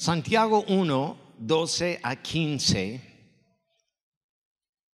Santiago 0.00 0.64
1, 0.66 1.18
12 1.36 2.00
a 2.02 2.16
15. 2.16 3.02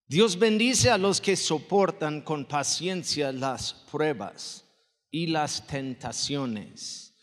Dios 0.09 0.37
bendice 0.37 0.91
a 0.91 0.99
los 0.99 1.21
que 1.21 1.37
soportan 1.37 2.23
con 2.23 2.45
paciencia 2.45 3.31
las 3.31 3.73
pruebas 3.73 4.65
y 5.13 5.29
las 5.29 5.65
tentaciones, 5.69 7.15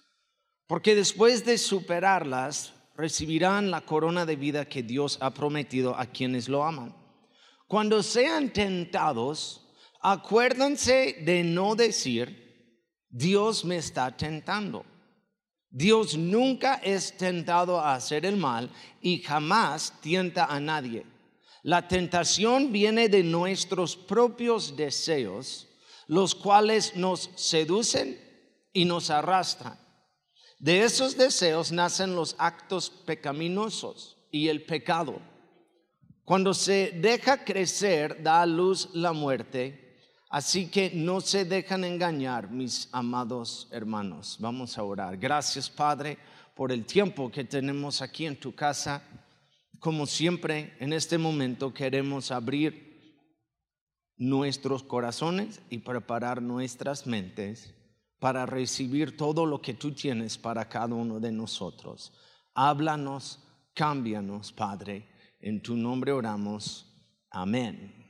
porque 0.66 0.96
después 0.96 1.44
de 1.44 1.58
superarlas 1.58 2.72
recibirán 2.96 3.70
la 3.70 3.82
corona 3.82 4.26
de 4.26 4.38
vida 4.38 4.64
que 4.64 4.82
Dios 4.82 5.18
ha 5.20 5.34
prometido 5.34 5.94
a 5.98 6.06
quienes 6.06 6.48
lo 6.48 6.64
aman. 6.64 6.96
Cuando 7.68 8.02
sean 8.02 8.54
tentados, 8.54 9.68
acuérdense 10.00 11.18
de 11.26 11.44
no 11.44 11.76
decir, 11.76 12.80
Dios 13.10 13.66
me 13.66 13.76
está 13.76 14.16
tentando. 14.16 14.86
Dios 15.76 16.16
nunca 16.16 16.76
es 16.76 17.18
tentado 17.18 17.80
a 17.80 17.96
hacer 17.96 18.28
el 18.28 18.38
mal 18.38 18.70
y 19.02 19.24
jamás 19.24 19.92
tienta 20.02 20.46
a 20.46 20.60
nadie. 20.60 21.04
La 21.64 21.88
tentación 21.88 22.72
viene 22.72 23.10
de 23.10 23.24
nuestros 23.24 23.96
propios 23.96 24.78
deseos, 24.78 25.68
los 26.06 26.36
cuales 26.36 26.96
nos 26.96 27.32
seducen 27.36 28.20
y 28.72 28.86
nos 28.86 29.10
arrastran. 29.10 29.80
De 30.60 30.84
esos 30.84 31.18
deseos 31.18 31.72
nacen 31.72 32.16
los 32.16 32.36
actos 32.38 32.92
pecaminosos 32.92 34.18
y 34.30 34.50
el 34.50 34.66
pecado. 34.66 35.20
Cuando 36.24 36.54
se 36.54 36.92
deja 37.02 37.44
crecer, 37.44 38.22
da 38.22 38.44
a 38.44 38.46
luz 38.46 38.90
la 38.94 39.12
muerte. 39.12 39.83
Así 40.34 40.66
que 40.66 40.90
no 40.96 41.22
se 41.22 41.46
dejan 41.46 41.84
engañar, 41.84 42.50
mis 42.50 42.90
amados 42.92 43.68
hermanos. 43.70 44.38
Vamos 44.40 44.80
a 44.80 44.84
orar. 44.84 45.16
Gracias, 45.16 45.70
Padre, 45.70 46.18
por 46.56 46.72
el 46.72 46.88
tiempo 46.88 47.30
que 47.30 47.44
tenemos 47.44 48.02
aquí 48.02 48.26
en 48.26 48.40
tu 48.40 48.56
casa. 48.56 49.04
Como 49.78 50.08
siempre, 50.08 50.74
en 50.80 50.92
este 50.92 51.20
momento 51.20 51.72
queremos 51.72 52.32
abrir 52.32 53.30
nuestros 54.18 54.82
corazones 54.82 55.62
y 55.70 55.78
preparar 55.78 56.42
nuestras 56.42 57.06
mentes 57.06 57.72
para 58.18 58.48
recibir 58.48 59.16
todo 59.16 59.46
lo 59.46 59.62
que 59.62 59.76
tú 59.76 59.92
tienes 59.92 60.40
para 60.40 60.68
cada 60.68 60.96
uno 60.96 61.20
de 61.20 61.32
nosotros. 61.32 62.12
Háblanos, 62.56 63.38
cámbianos, 63.76 64.52
Padre. 64.52 65.06
En 65.40 65.62
tu 65.62 65.76
nombre 65.76 66.12
oramos. 66.12 66.92
Amén. 67.30 68.03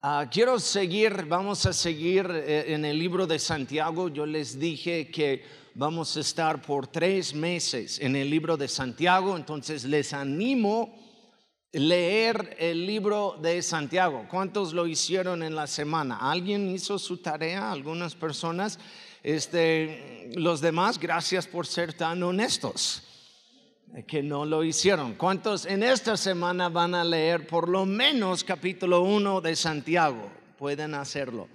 Ah, 0.00 0.28
quiero 0.30 0.60
seguir, 0.60 1.24
vamos 1.24 1.66
a 1.66 1.72
seguir 1.72 2.24
eh, 2.30 2.72
en 2.72 2.84
el 2.84 2.96
libro 2.96 3.26
de 3.26 3.40
Santiago. 3.40 4.08
Yo 4.08 4.26
les 4.26 4.56
dije 4.56 5.10
que 5.10 5.44
vamos 5.74 6.16
a 6.16 6.20
estar 6.20 6.62
por 6.62 6.86
tres 6.86 7.34
meses 7.34 7.98
en 7.98 8.14
el 8.14 8.30
libro 8.30 8.56
de 8.56 8.68
Santiago, 8.68 9.36
entonces 9.36 9.82
les 9.82 10.12
animo 10.12 10.94
a 11.74 11.78
leer 11.80 12.56
el 12.60 12.86
libro 12.86 13.40
de 13.42 13.60
Santiago. 13.60 14.24
¿Cuántos 14.30 14.72
lo 14.72 14.86
hicieron 14.86 15.42
en 15.42 15.56
la 15.56 15.66
semana? 15.66 16.18
¿Alguien 16.30 16.70
hizo 16.70 16.96
su 17.00 17.16
tarea? 17.16 17.72
Algunas 17.72 18.14
personas. 18.14 18.78
Este, 19.24 20.30
los 20.36 20.60
demás, 20.60 21.00
gracias 21.00 21.48
por 21.48 21.66
ser 21.66 21.92
tan 21.92 22.22
honestos 22.22 23.02
que 24.06 24.22
no 24.22 24.44
lo 24.44 24.64
hicieron. 24.64 25.14
¿Cuántos 25.14 25.66
en 25.66 25.82
esta 25.82 26.16
semana 26.16 26.68
van 26.68 26.94
a 26.94 27.04
leer 27.04 27.46
por 27.46 27.68
lo 27.68 27.86
menos 27.86 28.44
capítulo 28.44 29.02
1 29.02 29.40
de 29.40 29.56
Santiago? 29.56 30.30
Pueden 30.58 30.94
hacerlo. 30.94 31.48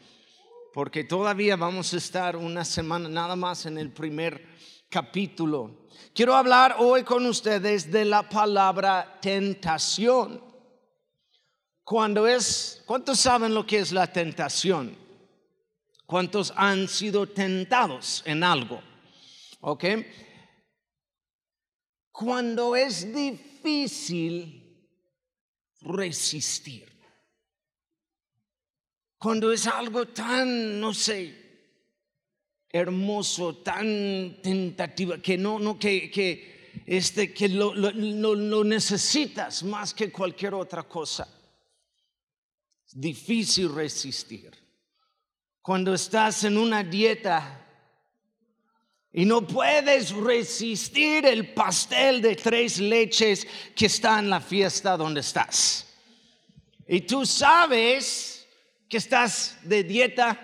Porque 0.74 1.04
todavía 1.04 1.56
vamos 1.56 1.94
a 1.94 1.98
estar 1.98 2.36
una 2.36 2.66
semana 2.66 3.08
nada 3.08 3.36
más 3.36 3.66
en 3.66 3.78
el 3.78 3.92
primer 3.92 4.46
capítulo. 4.90 5.88
Quiero 6.14 6.36
hablar 6.36 6.76
hoy 6.80 7.04
con 7.04 7.26
ustedes 7.26 7.92
de 7.92 8.06
la 8.06 8.28
palabra 8.28 9.20
tentación. 9.22 10.42
Cuando 11.84 12.28
es, 12.28 12.82
¿cuántos 12.86 13.20
saben 13.20 13.54
lo 13.54 13.66
que 13.66 13.80
es 13.80 13.92
la 13.92 14.08
tentación? 14.08 14.96
¿Cuántos 16.06 16.54
han 16.56 16.88
sido 16.88 17.28
tentados 17.28 18.22
en 18.26 18.44
algo? 18.44 18.82
¿Ok? 19.62 19.86
Cuando 22.24 22.76
es 22.76 23.14
difícil 23.14 24.64
resistir. 25.82 26.90
Cuando 29.18 29.52
es 29.52 29.68
algo 29.68 30.08
tan, 30.08 30.80
no 30.80 30.94
sé, 30.94 31.36
hermoso, 32.70 33.58
tan 33.58 34.42
tentativa, 34.42 35.18
que 35.18 35.38
no, 35.38 35.60
no, 35.60 35.78
que, 35.78 36.10
que, 36.10 36.84
este, 36.86 37.34
que 37.34 37.50
lo, 37.50 37.74
lo 37.74 38.64
necesitas 38.64 39.64
más 39.64 39.94
que 39.94 40.12
cualquier 40.12 40.54
otra 40.54 40.84
cosa. 40.84 41.28
Es 42.88 43.00
difícil 43.00 43.74
resistir. 43.74 44.52
Cuando 45.62 45.94
estás 45.94 46.44
en 46.46 46.58
una 46.58 46.84
dieta 46.84 47.63
y 49.16 49.26
no 49.26 49.46
puedes 49.46 50.10
resistir 50.10 51.28
el 51.28 51.54
pastel 51.54 52.20
de 52.20 52.36
tres 52.36 52.80
leches 52.80 53.48
que 53.76 53.86
está 53.86 54.18
en 54.18 54.32
la 54.32 54.42
fiesta 54.42 54.98
donde 54.98 55.22
estás. 55.22 55.88
Y 56.88 57.02
tú 57.02 57.24
sabes 57.24 58.48
que 58.90 58.98
estás 58.98 59.60
de 59.62 59.84
dieta, 59.84 60.40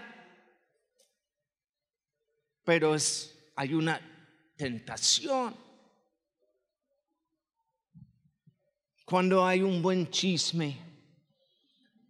pero 2.63 2.93
es, 2.93 3.35
hay 3.55 3.73
una 3.73 3.99
tentación. 4.55 5.55
Cuando 9.03 9.43
hay 9.47 9.63
un 9.63 9.81
buen 9.81 10.11
chisme, 10.11 10.77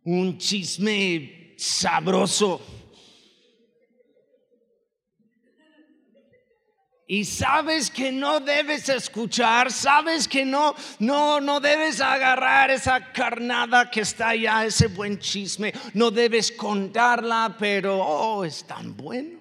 un 0.03 0.37
chisme 0.37 1.55
sabroso 1.57 2.78
y 7.11 7.25
sabes 7.25 7.89
que 7.89 8.11
no 8.11 8.39
debes 8.39 8.87
escuchar, 8.87 9.71
sabes 9.71 10.27
que 10.27 10.45
no, 10.45 10.75
no, 10.99 11.41
no 11.41 11.59
debes 11.59 12.01
agarrar 12.01 12.69
esa 12.69 13.11
carnada 13.11 13.89
que 13.89 14.01
está 14.01 14.29
allá, 14.29 14.63
ese 14.63 14.85
buen 14.85 15.17
chisme, 15.17 15.73
no 15.95 16.11
debes 16.11 16.51
contarla, 16.51 17.55
pero 17.57 17.97
oh, 17.97 18.45
es 18.45 18.63
tan 18.63 18.95
bueno. 18.95 19.39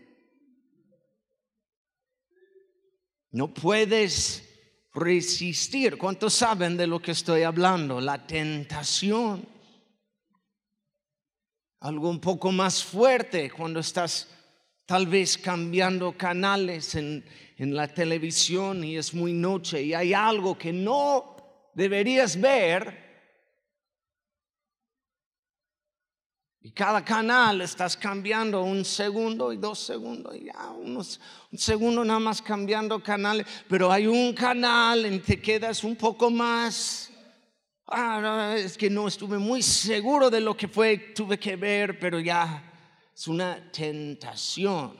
No 3.33 3.53
puedes 3.53 4.49
resistir. 4.95 5.99
¿Cuántos 5.99 6.33
saben 6.33 6.75
de 6.75 6.87
lo 6.87 7.03
que 7.03 7.11
estoy 7.11 7.43
hablando? 7.43 8.01
La 8.01 8.27
tentación. 8.27 9.47
Algo 11.81 12.09
un 12.09 12.19
poco 12.19 12.51
más 12.51 12.83
fuerte 12.83 13.51
cuando 13.51 13.81
estás 13.81 14.27
tal 14.89 15.07
vez 15.07 15.37
cambiando 15.37 16.17
canales 16.17 16.95
en, 16.95 17.23
en 17.59 17.77
la 17.77 17.89
televisión 17.89 18.83
y 18.83 18.97
es 18.97 19.13
muy 19.13 19.35
noche 19.35 19.83
y 19.83 19.93
hay 19.93 20.15
algo 20.15 20.57
que 20.57 20.73
no 20.73 21.37
deberías 21.75 22.41
ver. 22.41 23.07
Y 26.63 26.71
cada 26.71 27.05
canal 27.05 27.61
estás 27.61 27.99
cambiando 27.99 28.63
un 28.63 28.83
segundo 28.83 29.53
y 29.53 29.59
dos 29.59 29.79
segundos, 29.79 30.35
y 30.35 30.47
ya 30.47 30.71
unos, 30.71 31.21
un 31.53 31.59
segundo 31.59 32.03
nada 32.03 32.19
más 32.19 32.41
cambiando 32.41 33.03
canales, 33.03 33.47
pero 33.69 33.93
hay 33.93 34.07
un 34.07 34.33
canal 34.33 35.05
en 35.05 35.21
que 35.21 35.39
quedas 35.39 35.85
un 35.85 35.97
poco 35.97 36.31
más. 36.31 37.11
Ah, 37.87 38.55
es 38.57 38.79
que 38.79 38.89
no 38.89 39.07
estuve 39.07 39.37
muy 39.37 39.61
seguro 39.61 40.31
de 40.31 40.41
lo 40.41 40.57
que 40.57 40.67
fue, 40.67 40.97
tuve 41.15 41.39
que 41.39 41.57
ver, 41.57 41.99
pero 41.99 42.21
ya 42.21 42.68
es 43.19 43.27
una 43.27 43.73
tentación. 43.73 44.97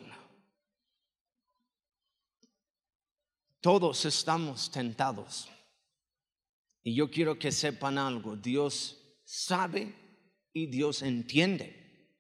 Todos 3.61 4.05
estamos 4.07 4.73
tentados. 4.73 5.49
Y 6.83 6.97
yo 6.97 7.13
quiero 7.13 7.39
que 7.39 7.53
sepan 7.53 7.97
algo. 7.97 8.35
Dios 8.35 8.99
sabe 9.25 9.95
y 10.53 10.67
Dios 10.67 11.03
entiende 11.03 12.13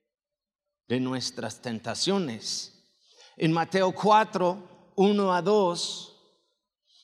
de 0.87 1.01
nuestras 1.01 1.61
tentaciones. 1.61 2.95
En 3.37 3.53
Mateo 3.53 3.91
4, 3.93 4.93
1 4.95 5.35
a 5.35 5.43
2, 5.43 6.17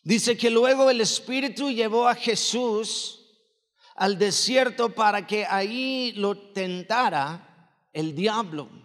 dice 0.04 0.36
que 0.36 0.50
luego 0.50 0.88
el 0.88 1.00
Espíritu 1.00 1.68
llevó 1.68 2.06
a 2.06 2.14
Jesús 2.14 3.42
al 3.96 4.16
desierto 4.16 4.94
para 4.94 5.26
que 5.26 5.44
ahí 5.46 6.12
lo 6.12 6.52
tentara 6.52 7.88
el 7.92 8.14
diablo. 8.14 8.83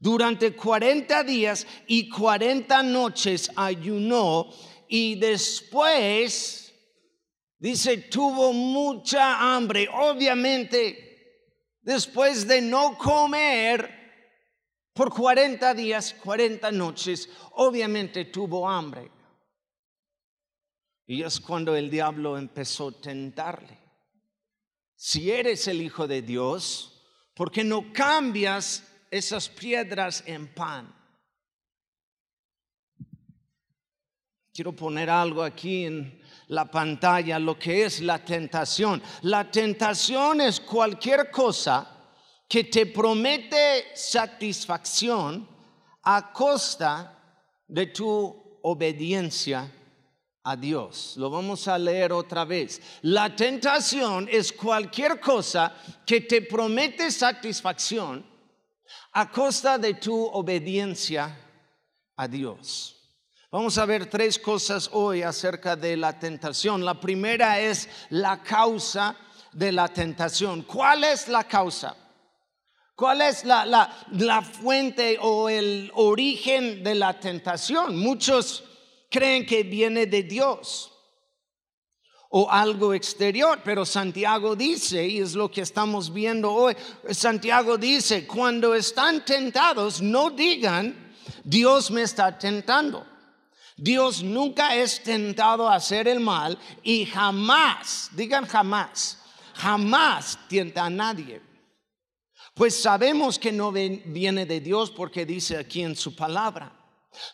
Durante 0.00 0.56
40 0.56 1.22
días 1.24 1.66
y 1.86 2.08
40 2.08 2.82
noches 2.84 3.50
ayunó 3.54 4.50
y 4.88 5.16
después, 5.16 6.74
dice, 7.58 7.98
tuvo 7.98 8.54
mucha 8.54 9.54
hambre. 9.54 9.90
Obviamente, 9.92 11.76
después 11.82 12.48
de 12.48 12.62
no 12.62 12.96
comer 12.96 13.90
por 14.94 15.12
40 15.12 15.74
días, 15.74 16.14
40 16.14 16.72
noches, 16.72 17.28
obviamente 17.52 18.24
tuvo 18.24 18.66
hambre. 18.66 19.10
Y 21.06 21.22
es 21.22 21.40
cuando 21.40 21.76
el 21.76 21.90
diablo 21.90 22.38
empezó 22.38 22.88
a 22.88 23.00
tentarle. 23.02 23.78
Si 24.96 25.30
eres 25.30 25.68
el 25.68 25.82
Hijo 25.82 26.08
de 26.08 26.22
Dios, 26.22 27.02
¿por 27.34 27.50
qué 27.52 27.64
no 27.64 27.92
cambias 27.92 28.89
esas 29.10 29.48
piedras 29.48 30.22
en 30.26 30.48
pan? 30.54 30.94
Quiero 34.52 34.72
poner 34.72 35.08
algo 35.08 35.42
aquí 35.42 35.84
en 35.84 36.20
la 36.48 36.70
pantalla, 36.70 37.38
lo 37.38 37.58
que 37.58 37.84
es 37.84 38.00
la 38.00 38.24
tentación. 38.24 39.02
La 39.22 39.50
tentación 39.50 40.40
es 40.40 40.60
cualquier 40.60 41.30
cosa 41.30 41.88
que 42.48 42.64
te 42.64 42.86
promete 42.86 43.86
satisfacción 43.94 45.48
a 46.02 46.32
costa 46.32 47.16
de 47.68 47.86
tu 47.86 48.58
obediencia 48.62 49.70
a 50.42 50.56
Dios. 50.56 51.14
Lo 51.16 51.30
vamos 51.30 51.68
a 51.68 51.78
leer 51.78 52.12
otra 52.12 52.44
vez. 52.44 52.82
La 53.02 53.34
tentación 53.34 54.28
es 54.30 54.52
cualquier 54.52 55.20
cosa 55.20 55.74
que 56.04 56.22
te 56.22 56.42
promete 56.42 57.10
satisfacción 57.12 58.29
a 59.12 59.30
costa 59.30 59.78
de 59.78 59.94
tu 59.94 60.26
obediencia 60.26 61.36
a 62.16 62.28
Dios. 62.28 62.96
Vamos 63.50 63.76
a 63.78 63.84
ver 63.84 64.06
tres 64.06 64.38
cosas 64.38 64.88
hoy 64.92 65.22
acerca 65.22 65.74
de 65.74 65.96
la 65.96 66.18
tentación. 66.18 66.84
La 66.84 67.00
primera 67.00 67.58
es 67.58 67.88
la 68.10 68.42
causa 68.42 69.16
de 69.52 69.72
la 69.72 69.88
tentación. 69.88 70.62
¿Cuál 70.62 71.02
es 71.04 71.26
la 71.26 71.44
causa? 71.44 71.96
¿Cuál 72.94 73.22
es 73.22 73.44
la, 73.44 73.64
la, 73.64 74.42
fuente 74.42 75.18
o 75.20 75.48
el 75.48 75.90
origen 75.94 76.84
de 76.84 76.94
la 76.94 77.18
tentación? 77.18 77.98
Muchos 77.98 78.62
creen 79.10 79.46
que 79.46 79.62
viene 79.62 80.06
de 80.06 80.22
Dios 80.22 80.89
o 82.30 82.48
algo 82.50 82.94
exterior, 82.94 83.60
pero 83.64 83.84
Santiago 83.84 84.54
dice, 84.54 85.06
y 85.06 85.18
es 85.18 85.34
lo 85.34 85.50
que 85.50 85.62
estamos 85.62 86.12
viendo 86.12 86.52
hoy, 86.52 86.76
Santiago 87.10 87.76
dice, 87.76 88.26
cuando 88.26 88.74
están 88.74 89.24
tentados, 89.24 90.00
no 90.00 90.30
digan, 90.30 91.12
Dios 91.42 91.90
me 91.90 92.02
está 92.02 92.38
tentando. 92.38 93.04
Dios 93.76 94.22
nunca 94.22 94.76
es 94.76 95.02
tentado 95.02 95.68
a 95.68 95.74
hacer 95.74 96.06
el 96.06 96.20
mal 96.20 96.56
y 96.82 97.06
jamás, 97.06 98.10
digan 98.12 98.46
jamás, 98.46 99.18
jamás 99.54 100.38
tienta 100.48 100.84
a 100.84 100.90
nadie. 100.90 101.42
Pues 102.54 102.80
sabemos 102.80 103.38
que 103.38 103.50
no 103.50 103.72
viene 103.72 104.44
de 104.46 104.60
Dios 104.60 104.90
porque 104.90 105.24
dice 105.24 105.56
aquí 105.56 105.82
en 105.82 105.96
su 105.96 106.14
palabra. 106.14 106.72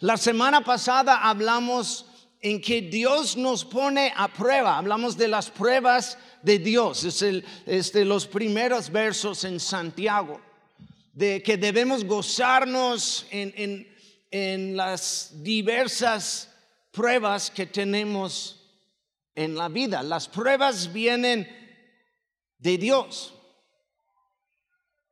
La 0.00 0.16
semana 0.16 0.62
pasada 0.62 1.28
hablamos 1.28 2.06
en 2.40 2.60
que 2.60 2.82
Dios 2.82 3.36
nos 3.36 3.64
pone 3.64 4.12
a 4.16 4.28
prueba, 4.28 4.78
hablamos 4.78 5.16
de 5.16 5.28
las 5.28 5.50
pruebas 5.50 6.18
de 6.42 6.58
Dios, 6.58 7.04
es, 7.04 7.22
el, 7.22 7.44
de 7.66 8.04
los 8.04 8.26
primeros 8.26 8.90
versos 8.90 9.44
en 9.44 9.58
Santiago, 9.58 10.40
de 11.12 11.42
que 11.42 11.56
debemos 11.56 12.04
gozarnos 12.04 13.26
en, 13.30 13.52
en 13.56 13.96
en 14.30 14.76
las 14.76 15.30
diversas 15.42 16.52
pruebas 16.90 17.50
que 17.50 17.66
tenemos 17.66 18.68
en 19.34 19.54
la 19.54 19.68
vida. 19.68 20.02
Las 20.02 20.28
pruebas 20.28 20.92
vienen 20.92 21.48
de 22.58 22.78
Dios. 22.78 23.34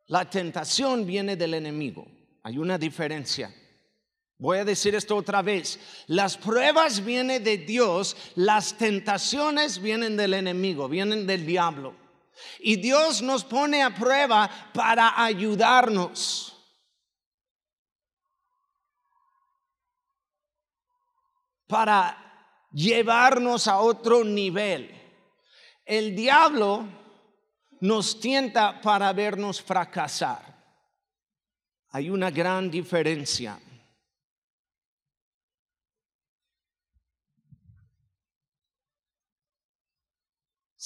La 0.07 0.29
tentación 0.29 1.07
viene 1.07 1.37
del 1.37 1.55
enemigo. 1.55 2.07
Hay 2.43 2.59
una 2.59 2.77
diferencia. 2.77 3.55
Voy 4.45 4.59
a 4.59 4.65
decir 4.67 4.95
esto 4.95 5.17
otra 5.17 5.41
vez. 5.41 5.81
Las 6.07 6.37
pruebas 6.37 7.03
vienen 7.03 7.43
de 7.43 7.57
Dios, 7.57 8.15
las 8.35 8.77
tentaciones 8.77 9.81
vienen 9.81 10.19
del 10.19 10.35
enemigo, 10.35 10.87
vienen 10.87 11.27
del 11.27 11.47
diablo. 11.47 11.95
Y 12.59 12.77
Dios 12.77 13.23
nos 13.23 13.43
pone 13.43 13.83
a 13.83 13.95
prueba 13.95 14.51
para 14.75 15.25
ayudarnos. 15.25 16.51
para 21.67 22.69
llevarnos 22.71 23.67
a 23.67 23.79
otro 23.79 24.23
nivel. 24.23 24.95
El 25.87 26.15
diablo 26.15 26.87
nos 27.81 28.21
tienta 28.21 28.81
para 28.83 29.11
vernos 29.15 29.63
fracasar. 29.63 30.63
Hay 31.89 32.11
una 32.11 32.31
gran 32.31 32.71
diferencia. 32.71 33.59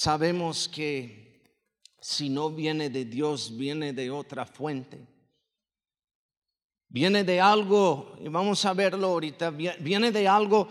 Sabemos 0.01 0.69
que 0.69 1.43
si 2.01 2.29
no 2.29 2.51
viene 2.51 2.89
de 2.89 3.05
Dios, 3.05 3.57
viene 3.57 3.93
de 3.93 4.13
otra 4.13 4.47
fuente. 4.47 4.97
Viene 6.87 7.25
de 7.25 7.41
algo, 7.41 8.15
y 8.21 8.29
vamos 8.29 8.65
a 8.65 8.75
verlo 8.75 9.09
ahorita, 9.09 9.51
viene 9.51 10.13
de 10.13 10.29
algo 10.29 10.69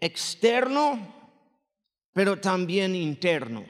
externo, 0.00 0.98
pero 2.12 2.40
también 2.40 2.96
interno. 2.96 3.64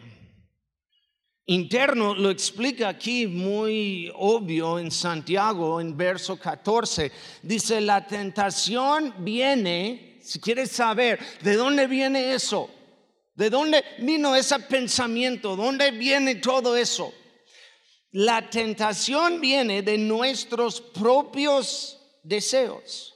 Interno 1.44 2.14
lo 2.14 2.30
explica 2.30 2.88
aquí 2.88 3.26
muy 3.26 4.10
obvio 4.14 4.78
en 4.78 4.90
Santiago, 4.90 5.78
en 5.78 5.94
verso 5.94 6.38
14. 6.38 7.12
Dice, 7.42 7.82
la 7.82 8.06
tentación 8.06 9.12
viene, 9.18 10.16
si 10.22 10.40
quieres 10.40 10.70
saber, 10.70 11.20
¿de 11.42 11.54
dónde 11.54 11.86
viene 11.86 12.32
eso? 12.32 12.70
¿De 13.36 13.50
dónde 13.50 13.84
vino 13.98 14.34
ese 14.34 14.58
pensamiento? 14.60 15.56
¿Dónde 15.56 15.90
viene 15.90 16.36
todo 16.36 16.74
eso? 16.74 17.12
La 18.12 18.48
tentación 18.48 19.42
viene 19.42 19.82
de 19.82 19.98
nuestros 19.98 20.80
propios 20.80 22.00
deseos, 22.22 23.14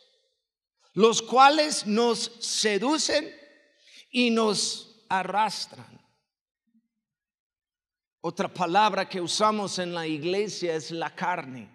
los 0.92 1.22
cuales 1.22 1.86
nos 1.86 2.32
seducen 2.38 3.34
y 4.10 4.28
nos 4.28 5.06
arrastran. 5.08 5.98
Otra 8.20 8.52
palabra 8.52 9.08
que 9.08 9.22
usamos 9.22 9.78
en 9.78 9.94
la 9.94 10.06
iglesia 10.06 10.74
es 10.74 10.90
la 10.90 11.14
carne. 11.14 11.74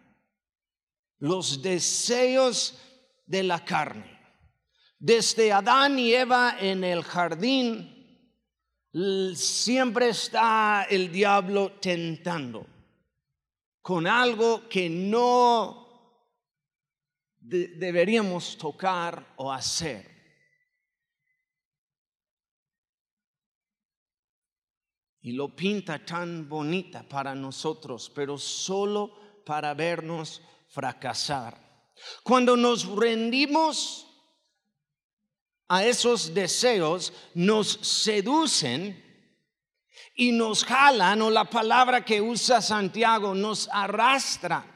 Los 1.18 1.64
deseos 1.64 2.76
de 3.26 3.42
la 3.42 3.66
carne. 3.66 4.20
Desde 5.00 5.52
Adán 5.52 5.98
y 5.98 6.14
Eva 6.14 6.58
en 6.60 6.84
el 6.84 7.04
jardín, 7.04 7.95
siempre 9.36 10.10
está 10.10 10.88
el 10.90 11.12
diablo 11.12 11.74
tentando 11.82 12.66
con 13.82 14.08
algo 14.08 14.70
que 14.70 14.90
no 14.90 15.86
deberíamos 17.40 18.58
tocar 18.58 19.34
o 19.36 19.52
hacer. 19.52 20.16
Y 25.22 25.34
lo 25.34 25.56
pinta 25.56 26.04
tan 26.06 26.48
bonita 26.48 27.04
para 27.04 27.36
nosotros, 27.36 28.12
pero 28.14 28.38
solo 28.38 29.44
para 29.44 29.74
vernos 29.74 30.42
fracasar. 30.70 31.92
Cuando 32.24 32.56
nos 32.56 32.86
rendimos 32.88 34.05
a 35.68 35.86
esos 35.86 36.34
deseos, 36.34 37.12
nos 37.34 37.80
seducen 37.82 39.04
y 40.16 40.32
nos 40.32 40.64
jalan, 40.64 41.22
o 41.22 41.30
la 41.30 41.50
palabra 41.50 42.06
que 42.06 42.22
usa 42.22 42.62
Santiago, 42.62 43.34
nos 43.34 43.68
arrastra. 43.72 44.72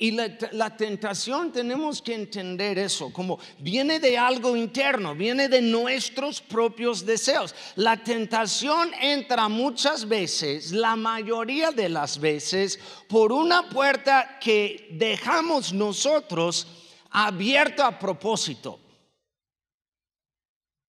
Y 0.00 0.12
la, 0.12 0.76
tentación 0.76 1.50
tenemos 1.50 2.00
que 2.00 2.14
entender 2.14 2.78
eso, 2.78 3.12
como 3.12 3.40
viene 3.58 3.98
de 3.98 4.16
algo 4.16 4.54
interno, 4.54 5.12
viene 5.12 5.48
de 5.48 5.60
nuestros 5.60 6.40
propios 6.40 7.04
deseos. 7.04 7.52
La 7.74 7.96
tentación 7.96 8.92
entra 9.00 9.48
muchas 9.48 10.06
veces, 10.06 10.70
la 10.70 10.94
mayoría 10.94 11.72
de 11.72 11.88
las 11.88 12.20
veces, 12.20 12.78
por 13.08 13.32
una 13.32 13.68
puerta 13.70 14.38
que 14.38 14.86
dejamos 14.92 15.72
nosotros 15.72 16.77
abierta 17.10 17.86
a 17.86 17.98
propósito. 17.98 18.80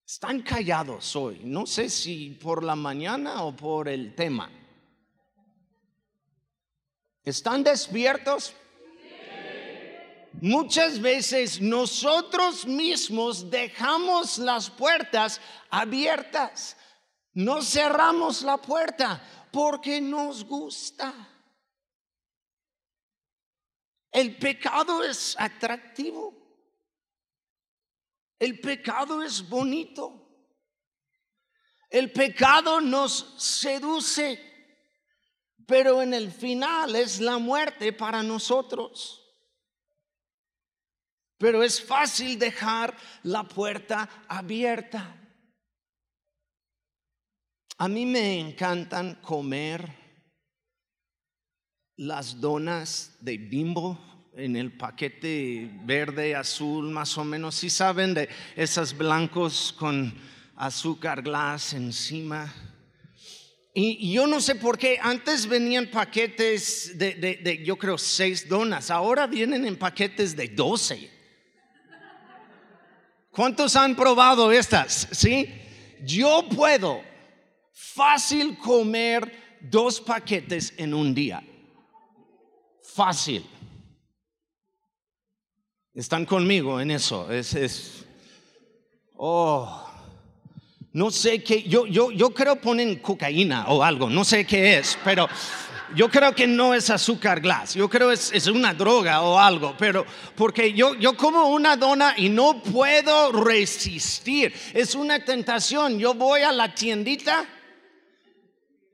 Están 0.06 0.42
callados 0.42 1.16
hoy. 1.16 1.42
No 1.44 1.66
sé 1.66 1.90
si 1.90 2.32
por 2.32 2.64
la 2.64 2.76
mañana 2.76 3.44
o 3.44 3.56
por 3.56 3.88
el 3.88 4.16
tema. 4.16 4.50
¿Están 7.24 7.64
despiertos? 7.64 8.56
Muchas 10.42 11.02
veces 11.02 11.60
nosotros 11.60 12.66
mismos 12.66 13.50
dejamos 13.50 14.38
las 14.38 14.70
puertas 14.70 15.42
abiertas. 15.70 16.78
No 17.34 17.62
cerramos 17.62 18.42
la 18.42 18.58
puerta 18.58 19.22
porque 19.52 20.00
nos 20.02 20.44
gusta. 20.44 21.14
El 24.12 24.38
pecado 24.38 25.04
es 25.04 25.36
atractivo. 25.40 26.36
El 28.40 28.60
pecado 28.60 29.22
es 29.22 29.48
bonito. 29.48 30.28
El 31.90 32.12
pecado 32.12 32.80
nos 32.80 33.36
seduce, 33.38 34.40
pero 35.66 36.02
en 36.02 36.14
el 36.14 36.32
final 36.32 36.96
es 36.96 37.20
la 37.20 37.38
muerte 37.38 37.94
para 37.94 38.24
nosotros. 38.24 39.16
Pero 41.38 41.64
es 41.64 41.84
fácil 41.84 42.38
dejar 42.38 42.96
la 43.24 43.44
puerta 43.44 44.26
abierta. 44.28 45.16
A 47.78 47.88
mí 47.88 48.06
me 48.06 48.40
encantan 48.40 49.16
comer 49.16 49.99
las 52.00 52.40
donas 52.40 53.18
de 53.20 53.38
bimbo 53.38 54.00
en 54.34 54.56
el 54.56 54.72
paquete 54.72 55.70
verde, 55.84 56.34
azul, 56.34 56.90
más 56.90 57.18
o 57.18 57.26
menos. 57.26 57.56
Si 57.56 57.70
saben 57.70 58.14
de 58.14 58.30
esas 58.56 58.98
blancos 58.98 59.76
con 59.78 60.14
azúcar 60.56 61.22
glass 61.22 61.74
encima. 61.74 62.54
Y 63.74 64.14
yo 64.14 64.28
no 64.28 64.40
sé 64.40 64.56
por 64.56 64.78
qué, 64.78 64.98
antes 65.02 65.46
venían 65.46 65.88
paquetes 65.88 66.98
de, 66.98 67.16
de, 67.16 67.64
yo 67.66 67.78
creo, 67.78 67.98
seis 67.98 68.48
donas, 68.48 68.90
ahora 68.90 69.28
vienen 69.28 69.66
en 69.66 69.76
paquetes 69.76 70.38
de 70.38 70.48
doce. 70.48 71.12
¿Cuántos 73.30 73.76
han 73.76 73.94
probado 73.96 74.54
estas? 74.54 75.10
¿Sí? 75.12 75.50
Yo 76.06 76.48
puedo 76.50 77.02
fácil 77.74 78.58
comer 78.58 79.58
dos 79.60 80.00
paquetes 80.00 80.74
en 80.78 80.94
un 80.94 81.14
día. 81.14 81.44
Fácil. 83.00 83.46
Están 85.94 86.26
conmigo 86.26 86.82
en 86.82 86.92
eso. 86.92 87.32
Es, 87.32 88.06
oh, 89.16 89.90
no 90.92 91.10
sé 91.10 91.42
qué, 91.42 91.64
yo, 91.64 91.86
yo, 91.86 92.12
yo 92.12 92.32
creo 92.32 92.60
ponen 92.60 92.98
cocaína 92.98 93.70
o 93.70 93.82
algo, 93.82 94.10
no 94.10 94.26
sé 94.26 94.46
qué 94.46 94.80
es, 94.80 95.00
pero 95.06 95.30
yo 95.96 96.10
creo 96.10 96.36
que 96.36 96.46
no 96.46 96.74
es 96.74 96.90
azúcar 96.90 97.40
glass, 97.40 97.76
yo 97.76 97.90
creo 97.90 98.12
es, 98.12 98.34
es 98.34 98.48
una 98.48 98.74
droga 98.74 99.22
o 99.22 99.40
algo, 99.40 99.76
pero 99.80 100.06
porque 100.36 100.74
yo, 100.74 100.94
yo 100.96 101.16
como 101.16 101.48
una 101.48 101.78
dona 101.78 102.16
y 102.18 102.28
no 102.28 102.62
puedo 102.62 103.32
resistir, 103.32 104.54
es 104.74 104.94
una 104.94 105.24
tentación, 105.24 106.00
yo 106.00 106.16
voy 106.16 106.42
a 106.42 106.52
la 106.52 106.76
tiendita 106.76 107.48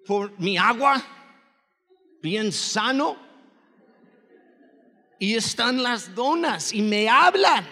por 0.05 0.39
mi 0.39 0.59
agua, 0.59 1.03
bien 2.21 2.51
sano, 2.51 3.24
y 5.19 5.35
están 5.35 5.81
las 5.81 6.13
donas 6.13 6.73
y 6.73 6.81
me 6.81 7.09
hablan, 7.09 7.65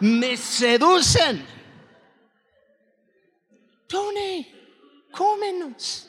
me 0.00 0.36
seducen. 0.36 1.46
Tony, 3.86 4.46
cómenos. 5.10 6.08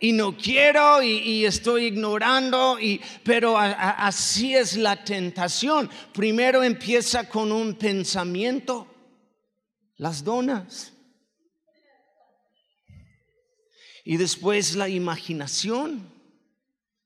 Y 0.00 0.12
no 0.12 0.36
quiero 0.36 1.02
y, 1.02 1.46
estoy 1.46 1.86
ignorando, 1.86 2.78
y, 2.78 3.00
pero 3.22 3.56
así 3.58 4.54
es 4.54 4.76
la 4.76 5.02
tentación. 5.02 5.88
Primero 6.12 6.62
empieza 6.62 7.28
con 7.28 7.50
un 7.50 7.74
pensamiento, 7.74 8.86
las 9.96 10.22
donas. 10.22 10.92
Y 14.04 14.18
después 14.18 14.76
la 14.76 14.88
imaginación. 14.88 16.13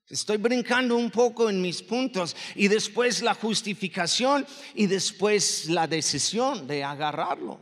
Estoy 0.09 0.37
brincando 0.37 0.95
un 0.95 1.11
poco 1.11 1.51
en 1.51 1.61
mis 1.61 1.83
puntos 1.83 2.35
y 2.55 2.67
después 2.67 3.21
la 3.21 3.35
justificación 3.35 4.45
y 4.73 4.87
después 4.87 5.69
la 5.69 5.85
decisión 5.85 6.65
de 6.65 6.83
agarrarlo. 6.83 7.59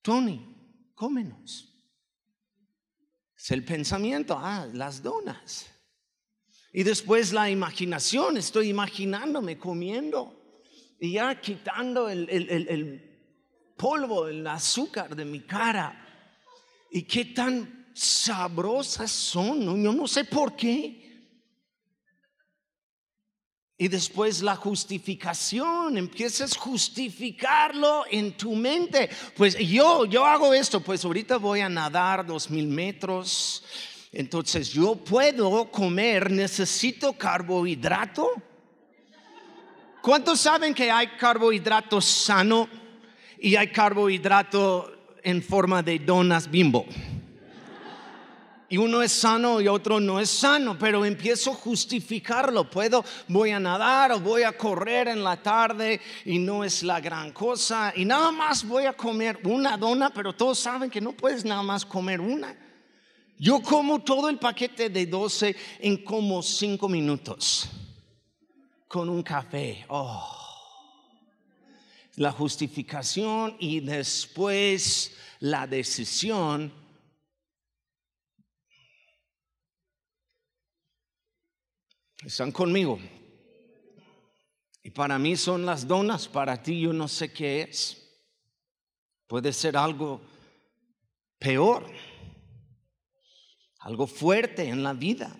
Tony, 0.00 0.42
cómenos. 0.94 1.66
Es 3.36 3.50
el 3.50 3.62
pensamiento, 3.62 4.38
ah, 4.38 4.66
las 4.72 5.02
donas. 5.02 5.66
Y 6.72 6.82
después 6.82 7.32
la 7.34 7.50
imaginación, 7.50 8.38
estoy 8.38 8.70
imaginándome 8.70 9.58
comiendo 9.58 10.62
y 10.98 11.12
ya 11.12 11.38
quitando 11.38 12.08
el, 12.08 12.26
el 12.30 13.74
polvo, 13.76 14.28
el 14.28 14.46
azúcar 14.46 15.14
de 15.14 15.26
mi 15.26 15.40
cara. 15.40 16.06
Y 16.90 17.02
qué 17.02 17.26
tan 17.26 17.79
sabrosas 17.94 19.10
son, 19.10 19.82
yo 19.82 19.92
no 19.92 20.06
sé 20.06 20.24
por 20.24 20.56
qué. 20.56 21.00
Y 23.76 23.88
después 23.88 24.42
la 24.42 24.56
justificación, 24.56 25.96
empiezas 25.96 26.54
a 26.54 26.60
justificarlo 26.60 28.04
en 28.10 28.36
tu 28.36 28.54
mente. 28.54 29.08
Pues 29.34 29.56
yo, 29.56 30.04
yo 30.04 30.26
hago 30.26 30.52
esto, 30.52 30.80
pues 30.80 31.02
ahorita 31.02 31.38
voy 31.38 31.60
a 31.60 31.68
nadar 31.70 32.26
dos 32.26 32.50
mil 32.50 32.66
metros. 32.66 33.64
Entonces 34.12 34.70
yo 34.70 34.96
puedo 34.96 35.70
comer, 35.70 36.30
necesito 36.30 37.14
carbohidrato. 37.14 38.30
¿Cuántos 40.02 40.40
saben 40.40 40.74
que 40.74 40.90
hay 40.90 41.06
carbohidrato 41.18 42.02
sano 42.02 42.68
y 43.38 43.56
hay 43.56 43.68
carbohidrato 43.68 44.92
en 45.22 45.42
forma 45.42 45.82
de 45.82 45.98
donas 46.00 46.50
bimbo? 46.50 46.84
Y 48.70 48.78
uno 48.78 49.02
es 49.02 49.10
sano 49.10 49.60
y 49.60 49.66
otro 49.66 49.98
no 49.98 50.20
es 50.20 50.30
sano, 50.30 50.78
pero 50.78 51.04
empiezo 51.04 51.50
a 51.50 51.54
justificarlo. 51.54 52.70
Puedo, 52.70 53.04
voy 53.26 53.50
a 53.50 53.58
nadar 53.58 54.12
o 54.12 54.20
voy 54.20 54.44
a 54.44 54.56
correr 54.56 55.08
en 55.08 55.24
la 55.24 55.42
tarde 55.42 56.00
y 56.24 56.38
no 56.38 56.62
es 56.62 56.84
la 56.84 57.00
gran 57.00 57.32
cosa 57.32 57.92
y 57.96 58.04
nada 58.04 58.30
más 58.30 58.64
voy 58.64 58.86
a 58.86 58.92
comer 58.92 59.40
una 59.42 59.76
dona, 59.76 60.10
pero 60.10 60.32
todos 60.32 60.60
saben 60.60 60.88
que 60.88 61.00
no 61.00 61.12
puedes 61.12 61.44
nada 61.44 61.64
más 61.64 61.84
comer 61.84 62.20
una. 62.20 62.56
Yo 63.36 63.60
como 63.60 64.02
todo 64.02 64.28
el 64.28 64.38
paquete 64.38 64.88
de 64.88 65.04
12 65.04 65.56
en 65.80 66.04
como 66.04 66.40
5 66.40 66.88
minutos 66.88 67.68
con 68.86 69.08
un 69.08 69.24
café. 69.24 69.84
Oh. 69.88 70.36
La 72.14 72.30
justificación 72.30 73.56
y 73.58 73.80
después 73.80 75.16
la 75.40 75.66
decisión 75.66 76.72
Están 82.24 82.52
conmigo. 82.52 82.98
Y 84.82 84.90
para 84.90 85.18
mí 85.18 85.36
son 85.36 85.64
las 85.64 85.86
donas, 85.86 86.28
para 86.28 86.62
ti 86.62 86.80
yo 86.80 86.92
no 86.92 87.08
sé 87.08 87.32
qué 87.32 87.62
es. 87.62 87.96
Puede 89.26 89.52
ser 89.52 89.76
algo 89.76 90.20
peor, 91.38 91.90
algo 93.78 94.06
fuerte 94.06 94.64
en 94.64 94.82
la 94.82 94.92
vida. 94.92 95.34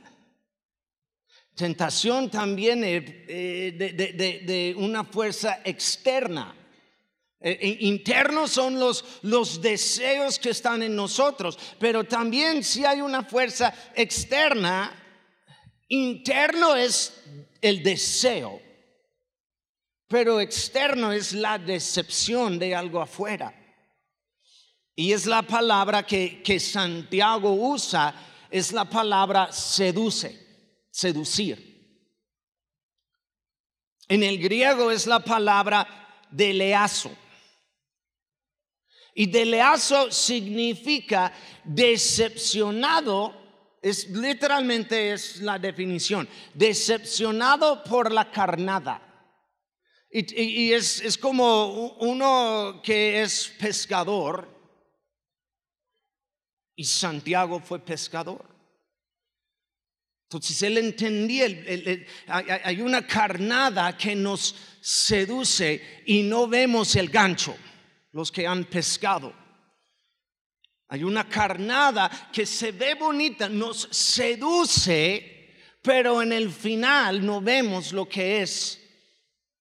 Tentación 1.55 2.31
también 2.31 2.83
eh, 2.85 3.73
de, 3.77 4.75
una 4.79 5.05
fuerza 5.05 5.61
externa. 5.65 6.55
Eh, 7.41 7.59
eh, 7.61 7.77
internos 7.81 8.51
son 8.53 8.79
los, 8.79 9.05
los 9.23 9.61
deseos 9.61 10.39
que 10.39 10.51
están 10.51 10.83
en 10.83 10.95
nosotros, 10.95 11.59
pero 11.79 12.05
también 12.05 12.63
si 12.63 12.85
hay 12.85 13.01
una 13.01 13.25
fuerza 13.25 13.75
externa 13.95 15.00
Interno 15.93 16.77
es 16.77 17.21
el 17.61 17.83
deseo, 17.83 18.63
pero 20.07 20.41
externo 20.41 21.11
es 21.11 21.33
la 21.33 21.59
decepción 21.59 22.61
de 22.61 22.77
algo 22.77 23.01
afuera. 23.03 23.53
Y 24.95 25.13
es 25.13 25.27
la 25.27 25.43
palabra 25.43 26.07
que, 26.07 26.45
que 26.45 26.61
Santiago 26.61 27.53
usa, 27.55 28.15
es 28.49 28.71
la 28.71 28.85
palabra 28.85 29.51
seduce, 29.51 30.87
seducir. 30.93 31.69
En 34.07 34.23
el 34.23 34.39
griego 34.39 34.93
es 34.93 35.09
la 35.09 35.19
palabra 35.19 35.89
deleazo. 36.31 37.11
Y 39.13 39.27
deleazo 39.27 40.13
significa 40.13 41.33
decepcionado 41.65 43.40
es 43.83 44.09
literalmente 44.11 45.13
es 45.13 45.41
la 45.41 45.59
definición, 45.59 46.29
decepcionado 46.55 47.83
por 47.85 48.13
la 48.13 48.31
carnada. 48.31 49.07
Y, 50.13 50.73
es, 50.73 51.01
es, 51.03 51.17
como 51.17 51.93
uno 52.01 52.81
que 52.83 53.23
es 53.23 53.55
pescador 53.61 54.49
y 56.75 56.85
Santiago 56.85 57.61
fue 57.61 57.79
pescador. 57.79 58.45
Entonces 60.25 60.63
él 60.63 60.79
entendía, 60.79 61.47
hay 62.27 62.81
una 62.81 63.07
carnada 63.07 63.97
que 63.97 64.17
nos 64.17 64.55
seduce 64.81 66.03
y 66.07 66.23
no 66.23 66.49
vemos 66.49 66.97
el 66.97 67.09
gancho, 67.09 67.57
los 68.13 68.33
que 68.33 68.47
han 68.47 68.65
pescado. 68.65 69.33
Hay 70.91 71.05
una 71.05 71.29
carnada 71.29 72.11
que 72.33 72.45
se 72.45 72.73
ve 72.73 72.95
bonita, 72.95 73.49
nos 73.49 73.89
seduce, 73.91 75.55
pero 75.81 76.21
en 76.21 76.33
el 76.33 76.51
final 76.51 77.25
no 77.25 77.41
vemos 77.41 77.93
lo 77.93 78.09
que 78.09 78.43
es 78.43 78.81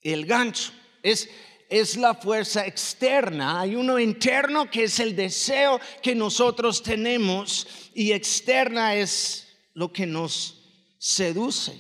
el 0.02 0.26
gancho. 0.26 0.74
Es 1.02 1.30
es 1.70 1.98
la 1.98 2.16
fuerza 2.16 2.66
externa, 2.66 3.62
hay 3.62 3.76
uno 3.76 4.00
interno 4.00 4.70
que 4.70 4.86
es 4.86 5.00
el 5.00 5.16
deseo 5.16 5.80
que 6.02 6.16
nosotros 6.16 6.82
tenemos 6.82 7.68
y 7.94 8.12
externa 8.12 8.96
es 8.96 9.48
lo 9.76 9.94
que 9.94 10.08
nos 10.08 10.64
seduce. 10.98 11.80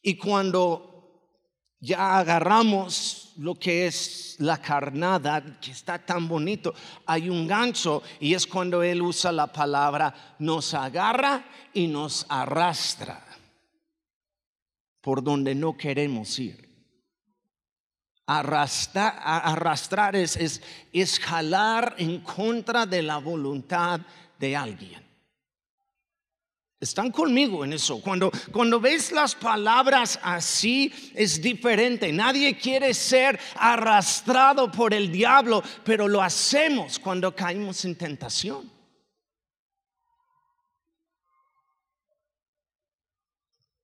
Y 0.00 0.16
cuando 0.16 0.89
ya 1.80 2.18
agarramos 2.18 3.32
lo 3.38 3.54
que 3.54 3.86
es 3.86 4.36
la 4.38 4.58
carnada, 4.60 5.58
que 5.60 5.70
está 5.70 5.98
tan 5.98 6.28
bonito, 6.28 6.74
hay 7.06 7.30
un 7.30 7.46
gancho 7.46 8.02
y 8.20 8.34
es 8.34 8.46
cuando 8.46 8.82
él 8.82 9.00
usa 9.00 9.32
la 9.32 9.46
palabra 9.46 10.36
nos 10.38 10.74
agarra 10.74 11.44
y 11.72 11.86
nos 11.86 12.26
arrastra 12.28 13.24
por 15.00 15.22
donde 15.22 15.54
no 15.54 15.76
queremos 15.76 16.38
ir. 16.38 16.68
Arrastrar, 18.26 19.14
arrastrar 19.24 20.14
es, 20.14 20.36
es, 20.36 20.62
es 20.92 21.18
jalar 21.18 21.94
en 21.98 22.20
contra 22.20 22.86
de 22.86 23.02
la 23.02 23.18
voluntad 23.18 24.00
de 24.38 24.56
alguien. 24.56 25.09
Están 26.80 27.10
conmigo 27.12 27.62
en 27.62 27.74
eso. 27.74 28.00
Cuando, 28.00 28.32
cuando 28.52 28.80
ves 28.80 29.12
las 29.12 29.34
palabras 29.34 30.18
así 30.22 30.90
es 31.14 31.42
diferente. 31.42 32.10
Nadie 32.10 32.56
quiere 32.56 32.94
ser 32.94 33.38
arrastrado 33.56 34.72
por 34.72 34.94
el 34.94 35.12
diablo, 35.12 35.62
pero 35.84 36.08
lo 36.08 36.22
hacemos 36.22 36.98
cuando 36.98 37.36
caemos 37.36 37.84
en 37.84 37.96
tentación. 37.96 38.72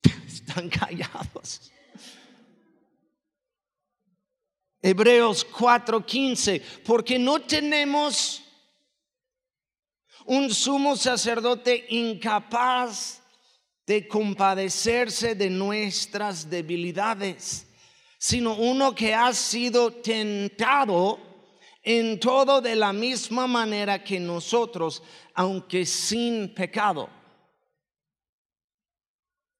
Están 0.26 0.70
callados. 0.70 1.70
Hebreos 4.80 5.46
4:15, 5.50 6.62
porque 6.82 7.18
no 7.18 7.40
tenemos 7.40 8.45
un 10.26 10.52
sumo 10.52 10.96
sacerdote 10.96 11.86
incapaz 11.90 13.22
de 13.86 14.08
compadecerse 14.08 15.34
de 15.34 15.48
nuestras 15.48 16.50
debilidades, 16.50 17.66
sino 18.18 18.54
uno 18.56 18.94
que 18.94 19.14
ha 19.14 19.32
sido 19.32 19.92
tentado 19.92 21.20
en 21.82 22.18
todo 22.18 22.60
de 22.60 22.74
la 22.74 22.92
misma 22.92 23.46
manera 23.46 24.02
que 24.02 24.18
nosotros, 24.18 25.02
aunque 25.34 25.86
sin 25.86 26.52
pecado. 26.52 27.08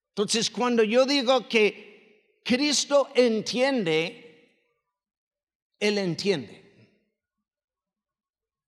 Entonces, 0.09 0.51
cuando 0.51 0.83
yo 0.83 1.07
digo 1.07 1.47
que 1.49 2.41
Cristo 2.43 3.11
entiende, 3.15 4.59
Él 5.79 5.99
entiende. 5.99 6.65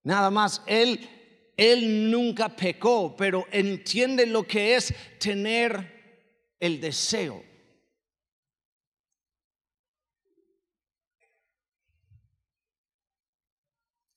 Nada 0.04 0.30
más, 0.30 0.62
Él 0.66 1.17
él 1.58 2.08
nunca 2.08 2.48
pecó, 2.48 3.16
pero 3.16 3.44
entiende 3.50 4.24
lo 4.26 4.46
que 4.46 4.76
es 4.76 4.94
tener 5.18 6.54
el 6.60 6.80
deseo. 6.80 7.42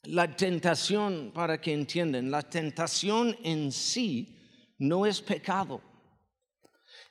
La 0.04 0.36
tentación, 0.36 1.32
para 1.34 1.60
que 1.60 1.74
entiendan, 1.74 2.30
la 2.30 2.44
tentación 2.44 3.36
en 3.44 3.72
sí 3.72 4.38
no 4.78 5.08
es 5.08 5.20
pecado. 5.20 5.82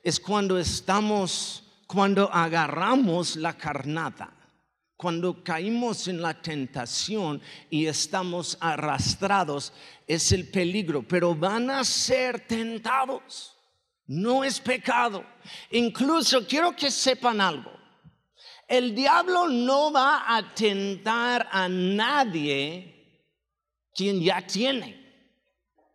Es 0.00 0.20
cuando 0.20 0.60
estamos, 0.60 1.82
cuando 1.88 2.32
agarramos 2.32 3.34
la 3.34 3.58
carnada 3.58 4.39
cuando 5.00 5.42
caímos 5.42 6.09
en 6.09 6.21
la 6.21 6.35
tentación 6.35 7.40
y 7.71 7.87
estamos 7.87 8.59
arrastrados, 8.61 9.72
es 10.07 10.31
el 10.33 10.51
peligro, 10.51 11.03
pero 11.03 11.35
van 11.35 11.70
a 11.70 11.85
ser 11.85 12.46
tentados. 12.46 13.57
No 14.09 14.44
es 14.44 14.61
pecado. 14.61 15.24
Incluso 15.70 16.46
quiero 16.46 16.77
que 16.77 16.90
sepan 16.90 17.40
algo. 17.40 17.72
El 18.68 18.94
diablo 18.94 19.48
no 19.48 19.90
va 19.90 20.37
a 20.37 20.55
tentar 20.55 21.48
a 21.51 21.66
nadie 21.66 23.24
quien 23.94 24.20
ya 24.20 24.46
tiene. 24.46 25.01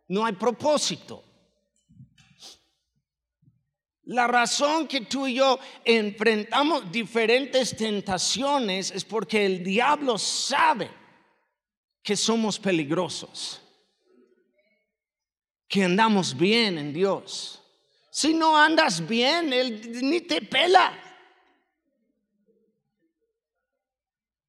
No 0.08 0.26
hay 0.26 0.32
propósito. 0.32 1.22
La 4.06 4.28
razón 4.28 4.86
que 4.86 5.00
tú 5.00 5.26
y 5.26 5.34
yo 5.34 5.58
enfrentamos 5.84 6.90
diferentes 6.92 7.76
tentaciones 7.76 8.92
es 8.92 9.04
porque 9.04 9.44
el 9.44 9.64
diablo 9.64 10.16
sabe 10.16 10.88
que 12.04 12.16
somos 12.16 12.56
peligrosos, 12.56 13.60
que 15.66 15.82
andamos 15.82 16.36
bien 16.36 16.78
en 16.78 16.92
Dios. 16.92 17.60
Si 18.12 18.32
no 18.32 18.56
andas 18.56 19.04
bien, 19.04 19.52
Él 19.52 20.00
ni 20.02 20.20
te 20.20 20.40
pela. 20.40 21.02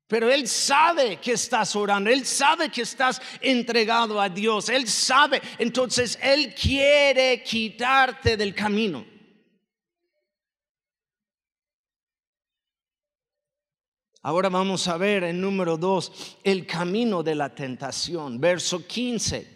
Pero 0.06 0.32
Él 0.32 0.48
sabe 0.48 1.18
que 1.18 1.32
estás 1.32 1.76
orando, 1.76 2.12
Él 2.12 2.28
sabe 2.28 2.70
que 2.70 2.84
estás 2.84 3.20
entregado 3.42 4.22
a 4.22 4.30
Dios, 4.30 4.70
Él 4.70 4.88
sabe, 4.88 5.42
entonces 5.58 6.20
Él 6.22 6.54
quiere 6.54 7.42
quitarte 7.42 8.38
del 8.38 8.54
camino. 8.54 9.17
Ahora 14.28 14.50
vamos 14.50 14.86
a 14.90 14.98
ver 14.98 15.24
en 15.24 15.40
número 15.40 15.78
2 15.78 16.40
el 16.44 16.68
camino 16.68 17.24
de 17.24 17.34
la 17.34 17.56
tentación, 17.56 18.42
verso 18.42 18.86
15. 18.86 19.48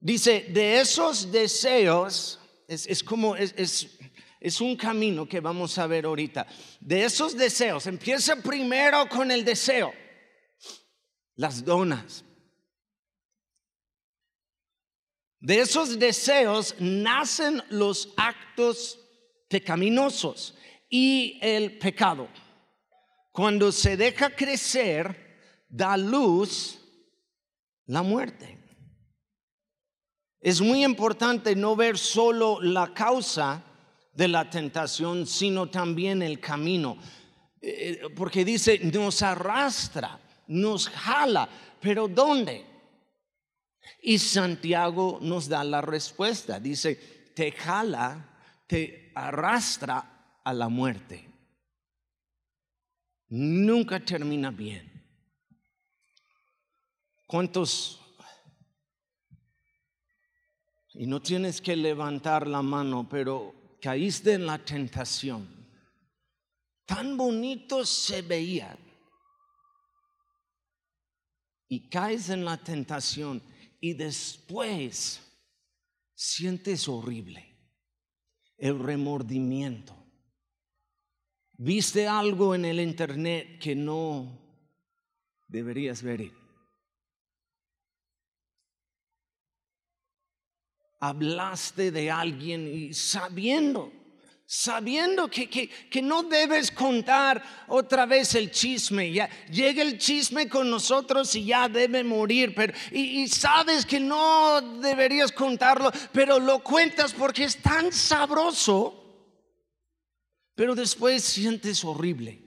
Dice, 0.00 0.46
de 0.48 0.80
esos 0.80 1.30
deseos, 1.30 2.40
es, 2.66 3.04
como, 3.04 3.36
es, 3.36 3.96
es 4.40 4.60
un 4.60 4.74
camino 4.76 5.28
que 5.28 5.38
vamos 5.38 5.78
a 5.78 5.86
ver 5.86 6.04
ahorita. 6.04 6.48
De 6.80 7.04
esos 7.04 7.36
deseos, 7.36 7.86
empieza 7.86 8.34
primero 8.34 9.08
con 9.08 9.30
el 9.30 9.44
deseo, 9.44 9.94
las 11.36 11.64
donas. 11.64 12.24
De 15.38 15.60
esos 15.60 15.96
deseos 15.96 16.74
nacen 16.80 17.62
los 17.70 18.12
actos 18.16 18.98
pecaminosos 19.48 20.56
y 20.90 21.38
el 21.40 21.78
pecado. 21.78 22.28
Cuando 23.32 23.72
se 23.72 23.96
deja 23.96 24.28
crecer, 24.36 25.64
da 25.66 25.96
luz 25.96 26.78
la 27.86 28.02
muerte. 28.02 28.58
Es 30.38 30.60
muy 30.60 30.84
importante 30.84 31.56
no 31.56 31.74
ver 31.74 31.96
solo 31.96 32.60
la 32.60 32.92
causa 32.92 33.64
de 34.12 34.28
la 34.28 34.50
tentación, 34.50 35.26
sino 35.26 35.70
también 35.70 36.20
el 36.20 36.40
camino. 36.40 36.98
Eh, 37.62 38.02
porque 38.14 38.44
dice, 38.44 38.78
nos 38.80 39.22
arrastra, 39.22 40.20
nos 40.48 40.90
jala, 40.90 41.48
pero 41.80 42.08
¿dónde? 42.08 42.66
Y 44.02 44.18
Santiago 44.18 45.20
nos 45.22 45.48
da 45.48 45.64
la 45.64 45.80
respuesta. 45.80 46.60
Dice, 46.60 46.96
te 47.34 47.50
jala, 47.52 48.28
te 48.66 49.10
arrastra 49.14 50.40
a 50.44 50.52
la 50.52 50.68
muerte 50.68 51.31
nunca 53.32 53.98
termina 53.98 54.50
bien. 54.50 54.92
¿Cuántos? 57.26 57.98
Y 60.92 61.06
no 61.06 61.22
tienes 61.22 61.62
que 61.62 61.74
levantar 61.74 62.46
la 62.46 62.60
mano, 62.60 63.08
pero 63.08 63.78
caíste 63.80 64.34
en 64.34 64.44
la 64.44 64.58
tentación. 64.58 65.48
Tan 66.84 67.16
bonito 67.16 67.86
se 67.86 68.20
veía. 68.20 68.76
Y 71.68 71.88
caes 71.88 72.28
en 72.28 72.44
la 72.44 72.58
tentación 72.58 73.42
y 73.80 73.94
después 73.94 75.22
sientes 76.14 76.86
horrible 76.86 77.48
el 78.58 78.78
remordimiento 78.78 80.01
viste 81.62 82.08
algo 82.08 82.54
en 82.56 82.64
el 82.64 82.80
internet 82.80 83.58
que 83.60 83.76
no 83.76 84.40
deberías 85.46 86.02
ver. 86.02 86.32
Hablaste 90.98 91.90
de 91.90 92.10
alguien 92.10 92.66
y 92.66 92.94
sabiendo, 92.94 93.92
sabiendo 94.44 95.28
que, 95.28 95.48
que, 95.48 96.02
no 96.02 96.24
debes 96.24 96.70
contar 96.70 97.42
otra 97.68 98.06
vez 98.06 98.34
el 98.34 98.50
chisme. 98.50 99.12
Ya 99.12 99.28
llega 99.50 99.82
el 99.82 99.98
chisme 99.98 100.48
con 100.48 100.68
nosotros 100.68 101.34
y 101.34 101.44
ya 101.44 101.68
debe 101.68 102.02
morir. 102.04 102.54
Pero, 102.54 102.72
y 102.92 103.26
sabes 103.28 103.84
que 103.84 103.98
no 103.98 104.60
deberías 104.80 105.32
contarlo, 105.32 105.90
pero 106.12 106.38
lo 106.38 106.60
cuentas 106.60 107.12
porque 107.12 107.44
es 107.44 107.56
tan 107.56 107.92
sabroso 107.92 109.01
pero 110.54 110.74
después 110.74 111.22
sientes 111.22 111.84
horrible. 111.84 112.42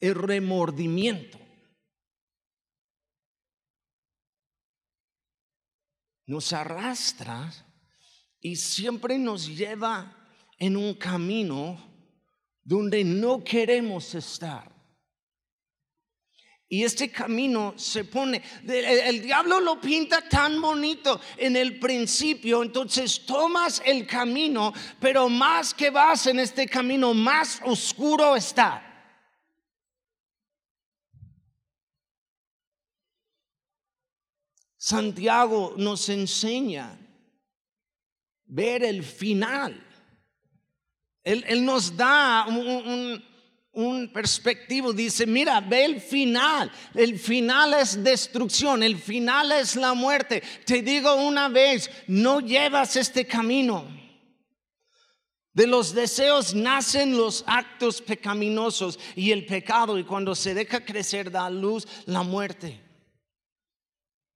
el 0.00 0.14
remordimiento. 0.14 1.38
Nos 6.26 6.52
arrastra 6.52 7.52
y 8.40 8.56
siempre 8.56 9.18
nos 9.18 9.48
lleva 9.48 10.14
en 10.58 10.76
un 10.76 10.94
camino 10.94 11.82
donde 12.62 13.02
no 13.02 13.42
queremos 13.42 14.14
estar. 14.14 14.77
Y 16.70 16.84
este 16.84 17.10
camino 17.10 17.72
se 17.76 18.04
pone, 18.04 18.42
el, 18.66 19.22
diablo 19.22 19.58
lo 19.58 19.80
pinta 19.80 20.28
tan 20.28 20.60
bonito 20.60 21.18
en 21.38 21.56
el 21.56 21.78
principio, 21.78 22.62
entonces 22.62 23.24
tomas 23.24 23.80
el 23.86 24.06
camino, 24.06 24.74
pero 25.00 25.30
más 25.30 25.72
que 25.72 25.88
vas 25.88 26.26
en 26.26 26.38
este 26.38 26.66
camino, 26.66 27.14
más 27.14 27.62
oscuro 27.64 28.36
está. 28.36 28.84
Santiago 34.76 35.74
nos 35.76 36.08
enseña 36.10 36.98
ver 38.44 38.84
el 38.84 39.02
final. 39.02 39.84
Él, 41.24 41.64
nos 41.64 41.96
da 41.96 42.46
un 42.46 43.22
perspectivo, 44.12 44.92
dice, 44.92 45.26
mira, 45.26 45.60
ve 45.60 45.84
el 45.84 46.00
final, 46.00 46.70
el 46.94 47.18
final 47.18 47.74
es 47.74 48.02
destrucción, 48.02 48.82
el 48.82 48.98
final 48.98 49.52
es 49.52 49.76
la 49.76 49.94
muerte. 49.94 50.42
Te 50.64 50.82
digo 50.82 51.14
una 51.14 51.48
vez, 51.48 51.90
no 52.08 52.40
llevas 52.40 52.96
este 52.96 53.26
camino. 53.26 53.86
De 55.52 55.66
los 55.66 55.94
deseos 55.94 56.54
nacen 56.54 57.16
los 57.16 57.44
actos 57.46 58.02
pecaminosos 58.02 58.98
y 59.14 59.30
el 59.30 59.46
pecado, 59.46 59.98
y 59.98 60.04
cuando 60.04 60.34
se 60.34 60.54
deja 60.54 60.84
crecer 60.84 61.30
da 61.30 61.48
luz 61.48 61.86
la 62.06 62.22
muerte. 62.22 62.80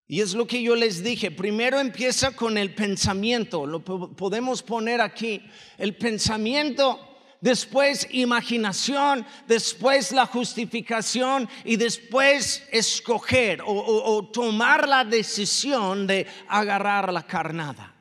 Y 0.06 0.20
es 0.20 0.34
lo 0.34 0.46
que 0.46 0.62
yo 0.62 0.76
les 0.76 1.02
dije, 1.02 1.30
primero 1.30 1.80
empieza 1.80 2.36
con 2.36 2.58
el 2.58 2.74
pensamiento, 2.74 3.66
lo 3.66 3.82
podemos 3.82 4.62
poner 4.62 5.00
aquí, 5.00 5.42
el 5.78 5.96
pensamiento 5.96 7.11
después 7.42 8.06
imaginación, 8.12 9.26
después 9.46 10.12
la 10.12 10.26
justificación 10.26 11.48
y 11.64 11.76
después 11.76 12.66
escoger 12.70 13.60
o, 13.66 14.30
tomar 14.32 14.88
la 14.88 15.04
decisión 15.04 16.06
de 16.06 16.26
agarrar 16.48 17.12
la 17.12 17.26
carnada. 17.26 17.94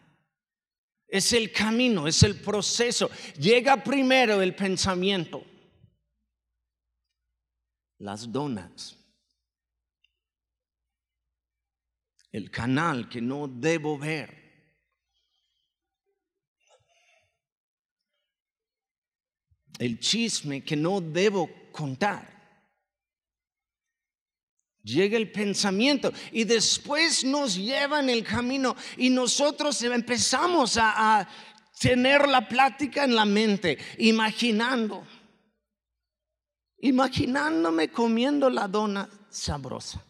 Es 1.08 1.34
el 1.34 1.52
camino, 1.52 2.08
es 2.08 2.24
el 2.24 2.40
proceso. 2.40 3.10
Llega 3.38 3.84
primero 3.84 4.42
el 4.42 4.56
pensamiento. 4.56 5.44
Las 7.98 8.32
donas. 8.32 8.96
El 12.32 12.50
canal 12.50 13.10
que 13.10 13.20
no 13.20 13.50
debo 13.50 13.98
ver 13.98 14.41
el 19.82 20.00
chisme 20.00 20.64
que 20.64 20.76
no 20.76 21.02
debo 21.02 21.50
contar. 21.72 22.30
Llega 24.84 25.18
el 25.18 25.32
pensamiento 25.32 26.14
y 26.32 26.44
después 26.44 27.24
nos 27.24 27.56
lleva 27.56 28.00
en 28.00 28.12
el 28.12 28.24
camino 28.24 28.76
y 28.98 29.10
nosotros 29.10 29.82
empezamos 29.82 30.78
a, 30.78 31.28
tener 31.80 32.28
la 32.28 32.48
plática 32.48 33.06
en 33.06 33.16
la 33.16 33.26
mente, 33.26 33.76
imaginando, 33.98 35.04
imaginándome 36.78 37.90
comiendo 37.90 38.52
la 38.52 38.68
dona 38.68 39.10
sabrosa. 39.32 40.06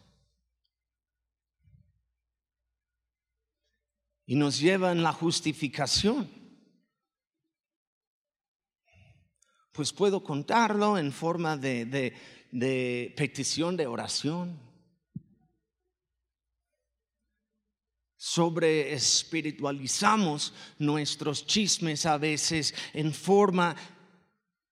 Y 4.26 4.34
nos 4.34 4.60
lleva 4.60 4.92
en 4.92 5.02
la 5.02 5.14
justificación. 5.14 6.41
Pues 9.72 9.92
puedo 9.92 10.22
contarlo 10.22 10.98
en 10.98 11.12
forma 11.12 11.56
de, 11.56 12.14
petición 13.16 13.76
de 13.76 13.86
oración. 13.86 14.60
Sobre 18.16 18.92
espiritualizamos 18.92 20.54
nuestros 20.78 21.44
chismes 21.46 22.06
a 22.06 22.18
veces 22.18 22.72
en 22.92 23.12
forma 23.12 23.74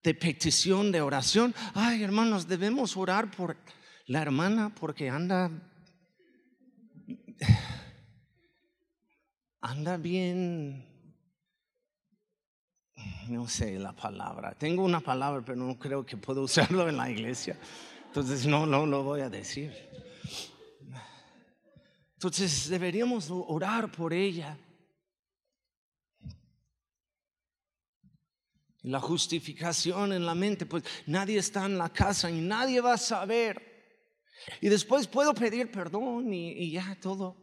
de 0.03 0.15
petición 0.15 0.93
de 0.93 1.01
oración. 1.01 1.55
Ay, 1.75 2.03
hermanos, 2.03 2.47
debemos 2.47 2.97
orar 2.97 3.31
por 3.31 3.57
la 4.07 4.23
hermana 4.23 4.73
porque 4.75 5.09
anda 5.09 5.51
anda 9.61 9.97
bien 9.97 10.90
no 13.29 13.49
sé 13.49 13.79
la 13.79 13.93
palabra. 13.93 14.55
Tengo 14.59 14.85
una 14.85 15.01
palabra, 15.01 15.43
pero 15.45 15.57
no 15.57 15.79
creo 15.79 16.05
que 16.05 16.17
puedo 16.17 16.43
usarlo 16.43 16.89
en 16.89 16.97
la 16.97 17.11
iglesia. 17.11 17.59
Entonces 18.07 18.47
no, 18.47 18.67
no 18.67 18.87
lo 18.87 19.03
voy 19.03 19.21
a 19.21 19.31
decir. 19.31 19.73
Entonces 22.15 22.69
deberíamos 22.69 23.29
orar 23.31 23.91
por 23.91 24.13
ella. 24.13 24.59
La 28.83 29.01
justificación 29.01 30.13
en 30.13 30.27
la 30.27 30.35
mente, 30.35 30.67
pues 30.67 30.85
nadie 31.07 31.39
está 31.39 31.67
en 31.67 31.79
la 31.79 31.91
casa 31.91 32.31
y 32.31 32.41
nadie 32.41 32.81
va 32.81 32.95
a 32.95 32.99
saber. 32.99 33.71
Y 34.61 34.69
después 34.69 35.07
puedo 35.07 35.35
pedir 35.35 35.71
perdón 35.71 36.33
y, 36.33 36.51
y 36.53 36.73
ya 36.73 36.99
todo. 37.01 37.37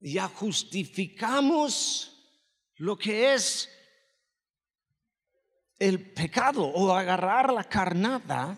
Ya 0.00 0.28
justificamos 0.28 2.16
lo 2.76 2.96
que 2.96 3.34
es 3.34 3.68
el 5.80 6.12
pecado 6.12 6.62
o 6.62 6.94
agarrar 6.94 7.52
la 7.52 7.64
carnada 7.64 8.56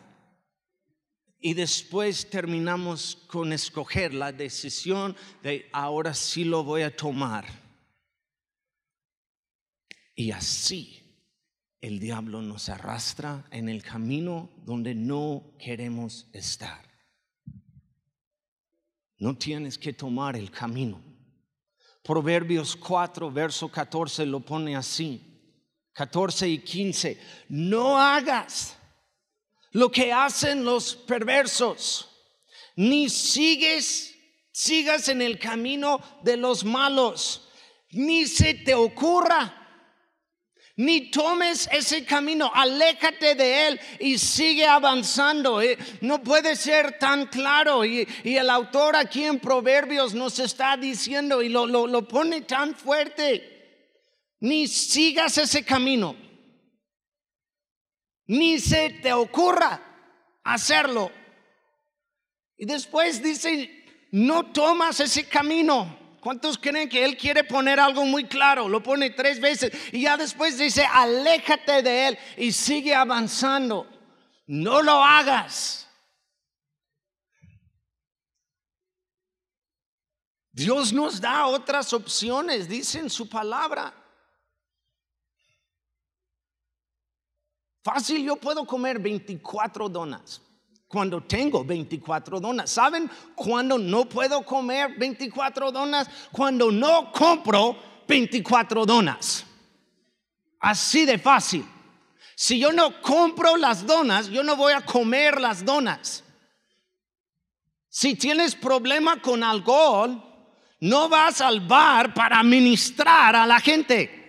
y 1.39 1.55
después 1.55 2.29
terminamos 2.29 3.17
con 3.29 3.53
escoger 3.53 4.13
la 4.13 4.33
decisión 4.33 5.17
de 5.43 5.69
ahora 5.73 6.15
sí 6.15 6.45
lo 6.45 6.65
voy 6.65 6.83
a 6.83 6.95
tomar. 6.95 7.47
Y 10.15 10.33
así 10.33 11.01
el 11.81 12.01
diablo 12.01 12.43
nos 12.43 12.69
arrastra 12.69 13.45
en 13.51 13.69
el 13.69 13.83
camino 13.83 14.51
donde 14.65 14.95
no 14.95 15.55
queremos 15.59 16.29
estar. 16.33 16.83
No 19.19 19.37
tienes 19.39 19.79
que 19.79 19.93
tomar 19.93 20.35
el 20.37 20.51
camino. 20.51 21.01
Proverbios 22.03 22.75
4, 22.75 23.31
verso 23.31 23.69
14 23.71 24.27
lo 24.27 24.41
pone 24.41 24.75
así. 24.75 25.32
14 25.93 26.49
y 26.49 26.59
15, 26.59 27.19
no 27.49 28.01
hagas 28.01 28.77
lo 29.73 29.91
que 29.91 30.13
hacen 30.13 30.65
los 30.65 30.95
perversos, 30.95 32.09
ni 32.77 33.09
sigues, 33.09 34.15
sigas 34.51 35.09
en 35.09 35.21
el 35.23 35.39
camino 35.39 36.01
de 36.23 36.37
los 36.37 36.65
malos, 36.65 37.49
ni 37.91 38.27
se 38.27 38.55
te 38.55 38.75
ocurra, 38.75 39.59
ni 40.77 41.11
tomes 41.11 41.69
ese 41.71 42.05
camino, 42.07 42.51
aléjate 42.55 43.35
de 43.35 43.69
él 43.69 43.81
y 44.01 44.17
sigue 44.17 44.67
avanzando. 44.67 45.61
Eh, 45.61 45.77
no 46.01 46.23
puede 46.23 46.57
ser 46.57 46.99
tan 46.99 47.27
claro. 47.27 47.85
Y, 47.85 48.09
el 48.25 48.49
autor 48.49 48.97
aquí 48.97 49.25
en 49.25 49.39
Proverbios 49.39 50.15
nos 50.15 50.39
está 50.39 50.79
diciendo 50.79 51.43
y 51.43 51.51
lo, 51.51 51.67
lo 51.67 52.09
pone 52.09 52.41
tan 52.41 52.75
fuerte 52.75 53.52
ni 54.43 54.67
sigas 54.67 55.39
ese 55.39 55.65
camino, 55.65 56.17
ni 58.27 58.59
se 58.59 58.91
te 58.91 59.13
ocurra 59.13 59.81
hacerlo. 60.43 61.13
Y 62.57 62.67
después 62.67 63.23
dice, 63.23 64.09
no 64.11 64.53
tomas 64.53 64.99
ese 64.99 65.29
camino. 65.29 65.97
¿Cuántos 66.21 66.59
creen 66.59 66.89
que 66.89 67.05
Él 67.05 67.17
quiere 67.17 67.45
poner 67.45 67.79
algo 67.79 68.05
muy 68.05 68.25
claro? 68.25 68.69
Lo 68.69 68.83
pone 68.83 69.11
tres 69.11 69.41
veces 69.41 69.73
y 69.93 70.03
ya 70.03 70.17
después 70.17 70.59
dice, 70.59 70.85
aléjate 70.85 71.83
de 71.83 72.09
Él 72.09 72.19
y 72.37 72.51
sigue 72.51 72.97
avanzando. 72.97 73.87
No 74.49 74.83
lo 74.83 75.05
hagas. 75.05 75.89
Dios 80.51 80.93
nos 80.93 81.21
da 81.21 81.47
otras 81.47 81.93
opciones, 81.93 82.69
dice 82.69 82.99
en 82.99 83.09
su 83.09 83.29
palabra. 83.29 84.02
Fácil, 87.83 88.25
yo 88.25 88.37
puedo 88.37 88.65
comer 88.65 88.99
24 88.99 89.89
donas 89.89 90.41
cuando 90.93 91.23
tengo 91.23 91.65
24 91.65 92.39
donas. 92.39 92.71
¿Saben 92.71 93.11
cuando 93.35 93.79
no 93.79 94.05
puedo 94.05 94.45
comer 94.45 94.95
24 94.99 95.73
donas? 95.73 96.09
Cuando 96.31 96.71
no 96.71 97.11
compro 97.11 97.77
24 98.07 98.85
donas. 98.85 99.47
Así 100.61 101.07
de 101.07 101.19
fácil. 101.19 101.67
Si 102.37 102.59
yo 102.59 102.73
no 102.73 103.01
compro 103.01 103.57
las 103.57 103.87
donas, 103.87 104.29
yo 104.29 104.43
no 104.43 104.55
voy 104.55 104.75
a 104.75 104.83
comer 104.83 105.41
las 105.41 105.65
donas. 105.65 106.23
Si 107.89 108.15
tienes 108.15 108.55
problema 108.55 109.21
con 109.21 109.43
alcohol, 109.43 110.23
no 110.81 111.09
vas 111.09 111.41
al 111.41 111.61
bar 111.61 112.13
para 112.13 112.43
ministrar 112.43 113.35
a 113.35 113.47
la 113.47 113.61
gente. 113.61 114.22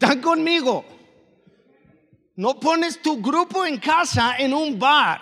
¿Están 0.00 0.22
conmigo? 0.22 0.82
No 2.36 2.58
pones 2.58 3.02
tu 3.02 3.20
grupo 3.20 3.66
en 3.66 3.76
casa 3.78 4.36
en 4.38 4.54
un 4.54 4.78
bar. 4.78 5.20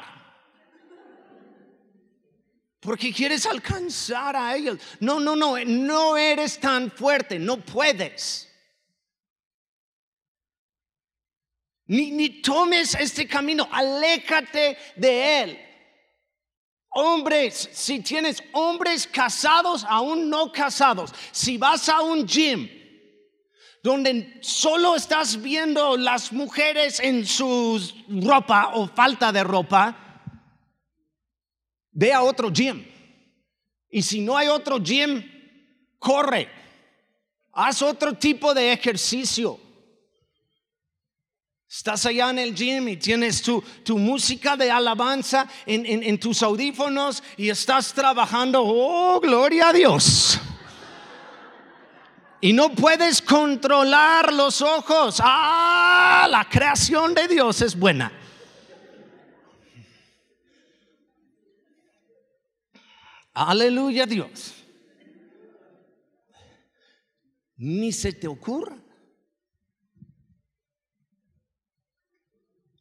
Porque 2.78 3.12
quieres 3.12 3.44
alcanzar 3.44 4.36
a 4.36 4.54
ellos. 4.54 4.78
No, 5.00 5.18
no, 5.18 5.34
no, 5.34 5.56
no 5.66 6.16
eres 6.16 6.60
tan 6.60 6.92
fuerte, 6.92 7.40
no 7.40 7.56
puedes. 7.60 8.48
Ni, 11.86 12.12
ni 12.12 12.40
tomes 12.40 12.94
este 12.94 13.26
camino, 13.26 13.68
aléjate 13.72 14.78
de 14.94 15.42
él. 15.42 15.58
Hombres, 16.90 17.68
si 17.72 17.98
tienes 17.98 18.40
hombres 18.52 19.08
casados, 19.08 19.84
aún 19.88 20.30
no 20.30 20.52
casados, 20.52 21.12
si 21.32 21.58
vas 21.58 21.88
a 21.88 22.00
un 22.00 22.24
gym 22.24 22.77
donde 23.82 24.38
solo 24.40 24.96
estás 24.96 25.40
viendo 25.40 25.96
las 25.96 26.32
mujeres 26.32 27.00
en 27.00 27.26
su 27.26 27.80
ropa 28.22 28.72
o 28.74 28.88
falta 28.88 29.32
de 29.32 29.44
ropa, 29.44 29.96
ve 31.92 32.12
a 32.12 32.22
otro 32.22 32.50
gym. 32.50 32.84
Y 33.90 34.02
si 34.02 34.20
no 34.20 34.36
hay 34.36 34.48
otro 34.48 34.78
gym, 34.78 35.22
corre. 35.98 36.48
Haz 37.52 37.82
otro 37.82 38.14
tipo 38.14 38.52
de 38.54 38.72
ejercicio. 38.72 39.58
Estás 41.68 42.06
allá 42.06 42.30
en 42.30 42.38
el 42.38 42.54
gym 42.54 42.88
y 42.88 42.96
tienes 42.96 43.42
tu, 43.42 43.62
música 43.98 44.56
de 44.56 44.70
alabanza 44.70 45.46
en, 45.66 45.84
en 45.84 46.18
tus 46.18 46.42
audífonos 46.42 47.22
y 47.36 47.50
estás 47.50 47.92
trabajando. 47.92 48.62
Oh, 48.64 49.20
gloria 49.20 49.68
a 49.68 49.72
Dios. 49.72 50.40
Y 52.40 52.52
no 52.52 52.70
puedes 52.74 53.20
controlar 53.20 54.32
los 54.32 54.62
ojos. 54.62 55.20
Ah, 55.22 56.28
la 56.30 56.48
creación 56.48 57.14
de 57.14 57.26
Dios 57.26 57.62
es 57.62 57.76
buena. 57.76 58.12
Aleluya 63.32 64.06
Dios. 64.06 64.54
Ni 67.56 67.92
se 67.92 68.12
te 68.12 68.28
ocurra. 68.28 68.76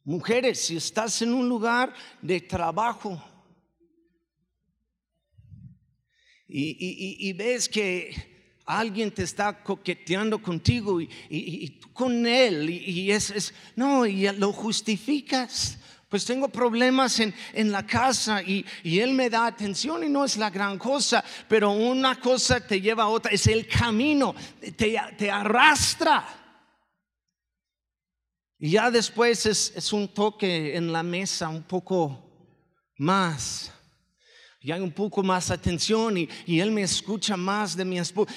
Mujeres, 0.04 0.60
si 0.64 0.76
estás 0.76 1.20
en 1.20 1.34
un 1.34 1.48
lugar 1.48 1.92
de 2.22 2.40
trabajo 2.40 3.22
y, 6.48 7.32
ves 7.34 7.68
que 7.68 8.37
alguien 8.68 9.10
te 9.10 9.22
está 9.22 9.62
coqueteando 9.62 10.40
contigo 10.42 11.00
y, 11.00 11.80
con 11.92 12.26
él 12.26 12.68
y, 12.70 13.10
es, 13.10 13.30
es, 13.30 13.54
no, 13.74 14.06
y 14.06 14.30
lo 14.32 14.52
justificas 14.52 15.78
pues 16.08 16.24
tengo 16.24 16.48
problemas 16.48 17.20
en, 17.20 17.34
la 17.70 17.86
casa 17.86 18.42
y, 18.42 18.64
Él 18.82 19.12
me 19.12 19.28
da 19.28 19.46
atención 19.46 20.02
y 20.02 20.08
no 20.08 20.24
es 20.24 20.38
la 20.38 20.48
gran 20.48 20.78
cosa, 20.78 21.22
pero 21.48 21.70
una 21.70 22.18
cosa 22.18 22.66
te 22.66 22.80
lleva 22.80 23.02
a 23.02 23.08
otra, 23.08 23.30
es 23.30 23.46
el 23.46 23.66
camino, 23.66 24.34
te, 24.76 24.98
te 25.18 25.30
arrastra. 25.30 26.38
Y 28.58 28.70
ya 28.70 28.90
después 28.90 29.46
es, 29.46 29.92
un 29.92 30.08
toque 30.08 30.76
en 30.76 30.92
la 30.92 31.02
mesa 31.02 31.48
un 31.48 31.62
poco 31.62 32.24
más. 32.96 33.72
Y 34.60 34.72
hay 34.72 34.80
un 34.80 34.90
poco 34.90 35.22
más 35.22 35.50
atención 35.52 36.16
y, 36.18 36.28
Él 36.60 36.72
me 36.72 36.82
escucha 36.82 37.36
más 37.36 37.76
de 37.76 37.84
mi 37.84 37.98
esposa. 37.98 38.32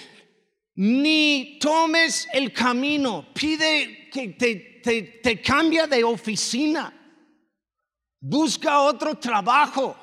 Ni 0.84 1.60
tomes 1.60 2.28
el 2.34 2.52
camino, 2.52 3.28
pide 3.34 4.10
que 4.10 4.30
te, 4.30 4.82
te, 4.84 5.02
te 5.22 5.42
cambia 5.42 5.86
de 5.86 6.04
oficina 6.04 6.98
busca 8.22 8.82
otro 8.82 9.16
trabajo. 9.16 9.98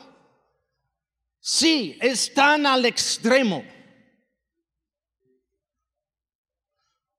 Sí, 1.40 1.96
están 2.00 2.66
al 2.66 2.84
extremo. 2.84 3.64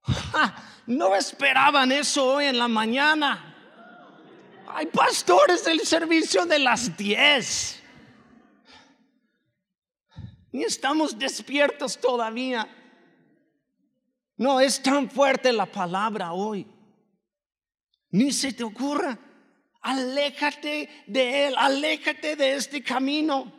no 0.86 1.16
esperaban 1.16 1.90
eso 1.90 2.34
hoy 2.34 2.44
en 2.44 2.58
la 2.58 2.68
mañana. 2.68 3.46
Hay 4.68 4.86
pastores 4.86 5.64
del 5.64 5.80
servicio 5.80 6.46
de 6.46 6.60
las 6.60 6.96
10. 6.96 7.82
Ni 10.52 10.64
estamos 10.64 11.18
despiertos 11.18 11.98
todavía. 11.98 12.68
No 14.40 14.58
es 14.58 14.82
tan 14.82 15.10
fuerte 15.10 15.52
la 15.52 15.66
palabra 15.66 16.32
hoy. 16.32 16.66
Ni 18.12 18.32
se 18.32 18.54
te 18.54 18.64
ocurra. 18.64 19.18
Aléjate 19.82 20.88
de 21.06 21.46
él, 21.46 21.54
aléjate 21.58 22.36
de 22.36 22.54
este 22.54 22.82
camino. 22.82 23.52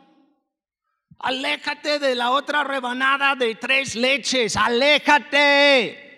Aléjate 1.20 2.00
de 2.00 2.16
la 2.16 2.32
otra 2.32 2.64
rebanada 2.64 3.36
de 3.36 3.54
tres 3.54 3.94
leches, 3.94 4.56
aléjate. 4.56 6.10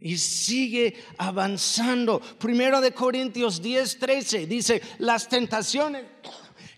Y 0.00 0.18
sigue 0.18 1.04
avanzando. 1.18 2.18
Primero 2.20 2.80
de 2.80 2.92
Corintios 2.92 3.62
10, 3.62 3.98
13 4.00 4.46
dice, 4.48 4.82
las 4.98 5.28
tentaciones 5.28 6.04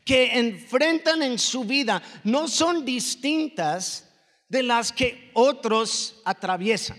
que 0.04 0.38
enfrentan 0.38 1.22
en 1.22 1.38
su 1.38 1.64
vida 1.64 2.02
no 2.24 2.48
son 2.48 2.84
distintas 2.84 4.08
de 4.48 4.62
las 4.62 4.92
que 4.92 5.30
otros 5.34 6.20
atraviesan. 6.24 6.98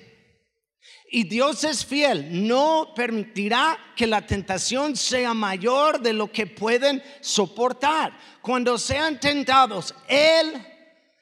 Y 1.13 1.25
Dios 1.25 1.65
es 1.65 1.85
fiel, 1.85 2.47
no 2.47 2.93
permitirá 2.95 3.77
que 3.97 4.07
la 4.07 4.25
tentación 4.25 4.95
sea 4.95 5.33
mayor 5.33 5.99
de 5.99 6.13
lo 6.13 6.31
que 6.31 6.47
pueden 6.47 7.03
soportar. 7.19 8.17
Cuando 8.41 8.77
sean 8.77 9.19
tentados, 9.19 9.93
Él 10.07 10.65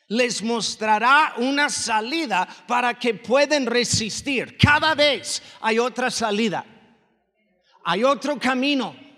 les 0.09 0.43
mostrará 0.43 1.33
una 1.37 1.69
salida 1.69 2.47
para 2.67 2.99
que 2.99 3.15
puedan 3.15 3.65
resistir. 3.65 4.57
Cada 4.57 4.93
vez 4.93 5.41
hay 5.59 5.79
otra 5.79 6.11
salida, 6.11 6.63
hay 7.83 8.03
otro 8.03 8.37
camino. 8.37 9.08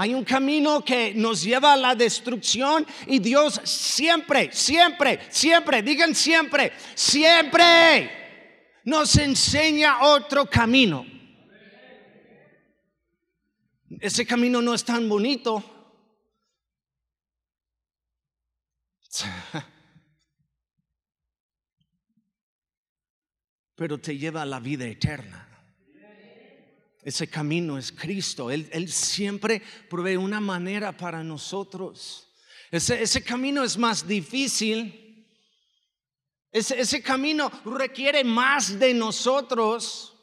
Hay 0.00 0.14
un 0.14 0.22
camino 0.22 0.84
que 0.84 1.12
nos 1.12 1.42
lleva 1.42 1.72
a 1.72 1.76
la 1.76 1.96
destrucción 1.96 2.86
y 3.08 3.18
Dios 3.18 3.60
siempre, 3.64 4.52
siempre, 4.52 5.18
siempre, 5.28 5.82
digan 5.82 6.14
siempre, 6.14 6.72
siempre 6.94 8.78
nos 8.84 9.16
enseña 9.16 10.02
otro 10.02 10.46
camino. 10.46 11.04
Ese 13.98 14.24
camino 14.24 14.62
no 14.62 14.72
es 14.72 14.84
tan 14.84 15.08
bonito. 15.08 15.64
Pero 23.74 23.98
te 23.98 24.16
lleva 24.16 24.42
a 24.42 24.46
la 24.46 24.60
vida 24.60 24.86
eterna. 24.86 25.47
Ese 27.08 27.28
camino 27.28 27.78
es 27.78 27.90
Cristo. 27.90 28.50
Él, 28.50 28.88
siempre 28.88 29.62
provee 29.88 30.16
una 30.16 30.40
manera 30.40 30.96
para 30.96 31.22
nosotros. 31.24 32.28
Ese, 32.70 33.02
ese 33.02 33.22
camino 33.22 33.64
es 33.64 33.78
más 33.78 34.06
difícil 34.06 35.08
ese, 36.50 37.02
camino 37.02 37.50
requiere 37.64 38.24
más 38.24 38.78
de 38.78 38.94
nosotros, 38.94 40.14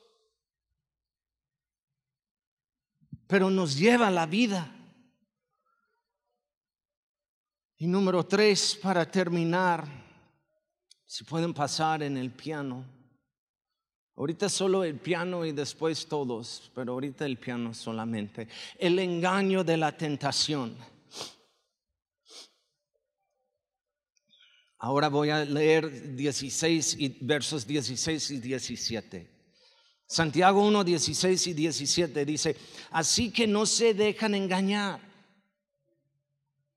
pero 3.27 3.49
nos 3.49 3.77
lleva 3.77 4.07
a 4.07 4.11
la 4.11 4.25
vida. 4.25 4.71
Y 7.77 7.87
número 7.87 8.25
tres, 8.25 8.75
para 8.81 9.09
terminar, 9.09 9.85
si 11.05 11.23
pueden 11.23 11.53
pasar 11.53 12.01
en 12.01 12.17
el 12.17 12.31
piano. 12.31 12.94
Ahorita 14.17 14.47
solo 14.47 14.83
el 14.83 14.95
piano 14.95 15.45
y 15.45 15.51
después 15.51 16.07
todos, 16.07 16.71
pero 16.73 16.93
ahorita 16.93 17.25
el 17.25 17.37
piano 17.37 17.73
solamente. 17.73 18.47
El 18.79 18.97
engaño 18.99 19.63
de 19.63 19.75
la 19.75 19.95
tentación. 19.95 20.77
Ahora 24.77 25.09
voy 25.09 25.31
a 25.31 25.43
leer 25.43 26.15
16 26.15 26.95
y 26.99 27.17
versos 27.21 27.67
16 27.67 28.31
y 28.31 28.39
17. 28.39 29.35
Santiago 30.07 30.65
1, 30.65 30.83
16 30.83 31.47
y 31.47 31.53
17 31.53 32.25
dice, 32.25 32.55
así 32.91 33.31
que 33.31 33.47
no 33.47 33.65
se 33.65 33.93
dejan 33.93 34.35
engañar, 34.35 35.01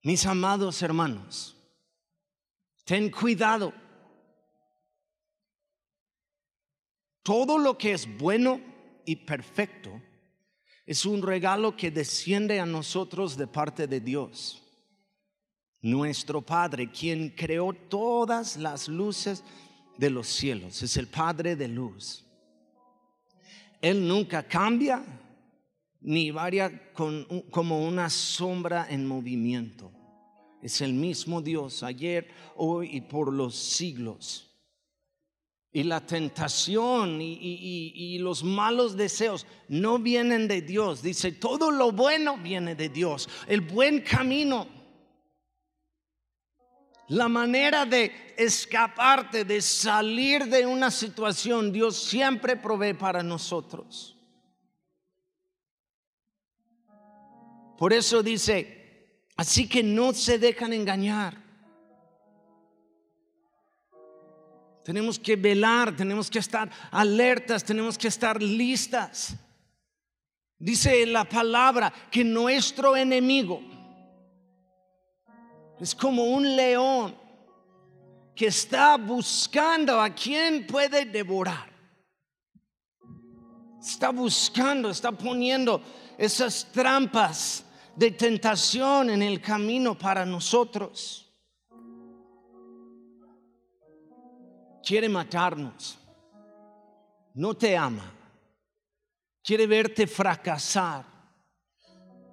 mis 0.03 0.25
amados 0.25 0.81
hermanos, 0.83 1.55
ten 2.85 3.11
cuidado 3.11 3.75
Todo 7.29 7.59
lo 7.59 7.77
que 7.77 7.93
es 7.93 8.09
bueno 8.17 8.59
y 9.05 9.15
perfecto 9.15 10.01
es 10.87 11.05
un 11.05 11.21
regalo 11.21 11.77
que 11.77 11.91
desciende 11.91 12.59
a 12.59 12.65
nosotros 12.65 13.37
de 13.37 13.47
parte 13.47 13.87
de 13.87 14.01
Dios, 14.01 14.63
nuestro 15.83 16.41
Padre, 16.41 16.91
quien 16.91 17.29
creó 17.37 17.75
todas 17.75 18.57
las 18.57 18.89
luces 18.89 19.45
de 19.99 20.09
los 20.09 20.27
cielos, 20.27 20.83
es 20.83 20.97
el 20.97 21.09
Padre 21.09 21.55
de 21.55 21.69
luz. 21.69 22.25
Él 23.83 24.09
nunca 24.09 24.43
cambia 24.43 25.05
ni 26.01 26.31
varía 26.31 26.95
como 26.95 27.87
una 27.87 28.09
sombra 28.09 28.87
en 28.89 29.07
movimiento. 29.07 29.93
Es 30.63 30.81
el 30.81 30.95
mismo 30.95 31.43
Dios 31.43 31.83
ayer, 31.83 32.27
hoy 32.57 32.97
y 32.97 33.03
por 33.03 33.31
los 33.31 33.55
siglos. 33.55 34.48
Y 35.73 35.83
la 35.83 36.05
tentación 36.05 37.21
y, 37.21 38.19
los 38.21 38.43
malos 38.43 38.97
deseos 38.97 39.47
no 39.69 39.99
vienen 39.99 40.49
de 40.49 40.63
Dios. 40.63 41.03
Dice, 41.03 41.33
todo 41.33 41.71
lo 41.71 41.93
bueno 41.93 42.39
viene 42.39 42.75
de 42.75 42.89
Dios. 42.89 43.29
El 43.47 43.61
buen 43.61 44.01
camino. 44.01 44.67
La 47.09 47.29
manera 47.29 47.87
de 47.87 48.35
escaparte, 48.37 49.45
de 49.45 49.63
salir 49.63 50.47
de 50.47 50.67
una 50.67 50.91
situación, 50.91 51.73
Dios 51.73 51.97
siempre 51.97 52.57
provee 52.57 52.95
para 52.95 53.23
nosotros. 53.23 54.15
Por 57.79 57.93
eso 57.93 58.23
dice, 58.23 59.23
así 59.37 59.69
que 59.69 59.83
no 59.83 60.13
se 60.13 60.39
dejan 60.39 60.73
engañar. 60.73 61.48
Tenemos 64.89 65.19
que 65.19 65.37
velar, 65.37 65.95
tenemos 65.95 66.31
que 66.31 66.39
estar 66.39 66.71
alertas, 66.91 67.63
tenemos 67.63 67.99
que 67.99 68.09
estar 68.09 68.43
listas. 68.43 69.35
Dice 70.59 71.05
la 71.05 71.27
palabra 71.27 71.93
que 72.11 72.25
nuestro 72.25 72.97
enemigo 72.97 73.61
es 75.79 75.95
como 75.95 76.25
un 76.25 76.57
león 76.57 77.15
que 78.35 78.47
está 78.47 78.97
buscando 78.97 80.01
a 80.01 80.09
quien 80.09 80.67
puede 80.67 81.05
devorar. 81.05 81.71
Está 83.83 84.09
buscando, 84.09 84.89
está 84.89 85.13
poniendo 85.13 85.83
esas 86.17 86.67
trampas 86.73 87.63
de 87.95 88.11
tentación 88.13 89.11
en 89.11 89.21
el 89.21 89.43
camino 89.43 89.99
para 89.99 90.25
nosotros. 90.25 91.28
Quiere 94.89 95.07
matarnos, 95.07 95.99
no 97.35 97.53
te 97.53 97.77
ama, 97.77 98.11
quiere 99.45 99.67
verte 99.67 100.07
fracasar. 100.07 101.05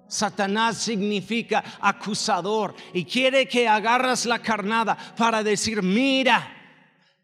Satanás 0.08 0.78
significa 0.78 1.62
acusador 1.78 2.74
y 2.94 3.04
quiere 3.04 3.46
que 3.46 3.68
agarras 3.68 4.24
la 4.24 4.38
carnada 4.38 4.96
para 5.18 5.42
decir, 5.42 5.82
mira, 5.82 6.50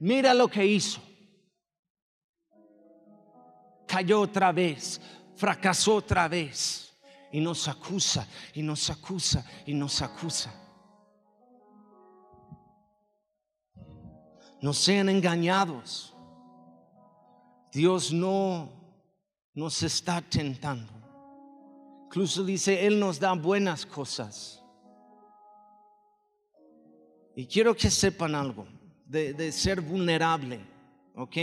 mira 0.00 0.34
lo 0.34 0.48
que 0.48 0.66
hizo. 0.66 1.00
Cayó 3.86 4.20
otra 4.20 4.52
vez, 4.52 5.00
fracasó 5.34 5.94
otra 5.94 6.28
vez 6.28 6.92
y 7.32 7.40
nos 7.40 7.68
acusa 7.68 8.28
y 8.52 8.62
nos 8.62 8.90
acusa 8.90 9.46
y 9.64 9.72
nos 9.72 10.02
acusa. 10.02 10.61
No 14.62 14.72
sean 14.72 15.08
engañados. 15.08 16.14
Dios 17.72 18.12
no 18.12 18.70
nos 19.54 19.82
está 19.82 20.22
tentando. 20.22 20.92
Incluso 22.06 22.44
dice, 22.44 22.86
Él 22.86 23.00
nos 23.00 23.18
da 23.18 23.32
buenas 23.32 23.84
cosas. 23.84 24.62
Y 27.34 27.46
quiero 27.46 27.74
que 27.74 27.90
sepan 27.90 28.34
algo 28.34 28.66
de, 29.06 29.50
ser 29.50 29.80
vulnerable, 29.80 30.60
¿ok? 31.14 31.36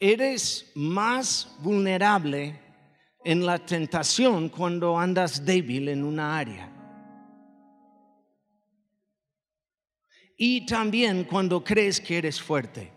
Eres 0.00 0.72
más 0.74 1.54
vulnerable 1.60 2.60
en 3.24 3.46
la 3.46 3.58
tentación 3.58 4.48
cuando 4.48 4.98
andas 4.98 5.44
débil 5.44 5.88
en 5.88 6.02
una 6.02 6.36
área. 6.36 6.73
Y 10.36 10.66
también 10.66 11.24
cuando 11.24 11.62
crees 11.62 12.00
que 12.00 12.18
eres 12.18 12.40
fuerte. 12.40 12.92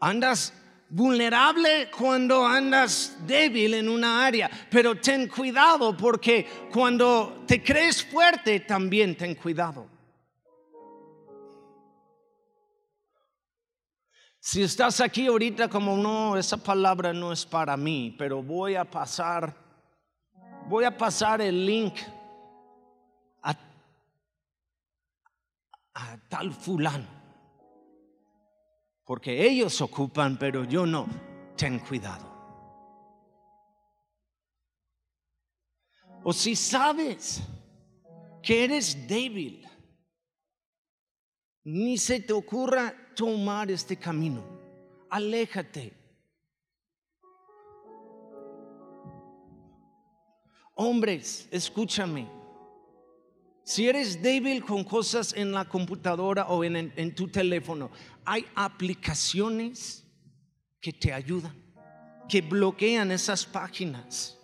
Andas 0.00 0.52
vulnerable 0.88 1.90
cuando 1.90 2.46
andas 2.46 3.16
débil 3.26 3.74
en 3.74 3.88
una 3.88 4.24
área, 4.24 4.50
pero 4.70 4.94
ten 4.94 5.28
cuidado 5.28 5.96
porque 5.96 6.46
cuando 6.72 7.44
te 7.46 7.62
crees 7.62 8.04
fuerte 8.04 8.60
también 8.60 9.16
ten 9.16 9.34
cuidado. 9.34 9.88
Si 14.38 14.62
estás 14.62 15.00
aquí 15.00 15.26
ahorita 15.26 15.68
como 15.68 15.96
no, 15.96 16.36
esa 16.36 16.56
palabra 16.56 17.12
no 17.12 17.32
es 17.32 17.44
para 17.44 17.76
mí, 17.76 18.14
pero 18.16 18.44
voy 18.44 18.76
a 18.76 18.84
pasar, 18.84 19.52
voy 20.68 20.84
a 20.84 20.96
pasar 20.96 21.40
el 21.40 21.66
link 21.66 21.94
a 25.96 26.18
tal 26.28 26.52
fulano. 26.52 27.08
Porque 29.04 29.46
ellos 29.46 29.80
ocupan, 29.80 30.36
pero 30.38 30.64
yo 30.64 30.84
no. 30.84 31.06
Ten 31.56 31.78
cuidado. 31.78 32.34
O 36.22 36.32
si 36.32 36.54
sabes 36.54 37.40
que 38.42 38.64
eres 38.64 39.06
débil, 39.08 39.66
ni 41.64 41.96
se 41.96 42.20
te 42.20 42.32
ocurra 42.32 42.94
tomar 43.14 43.70
este 43.70 43.96
camino. 43.96 44.44
Aléjate. 45.08 45.92
Hombres, 50.74 51.48
escúchame. 51.50 52.28
Si 53.66 53.88
eres 53.88 54.22
débil 54.22 54.64
con 54.64 54.84
cosas 54.84 55.32
en 55.32 55.50
la 55.50 55.64
computadora 55.64 56.46
o 56.46 56.62
en, 56.62 57.14
tu 57.16 57.26
teléfono, 57.26 57.90
hay 58.24 58.46
aplicaciones 58.54 60.06
que 60.80 60.92
te 60.92 61.12
ayudan, 61.12 61.52
que 62.28 62.42
bloquean 62.42 63.10
esas 63.10 63.44
páginas. 63.44 64.38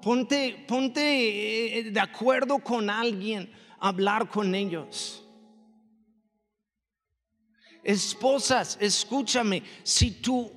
Ponte, 0.00 0.64
ponte 0.68 1.78
eh, 1.78 1.90
de 1.90 2.00
acuerdo 2.00 2.60
con 2.60 2.88
alguien, 2.88 3.52
hablar 3.80 4.28
con 4.28 4.54
ellos. 4.54 5.26
Esposas, 7.82 8.78
escúchame, 8.80 9.64
si 9.82 10.12
tu, 10.12 10.48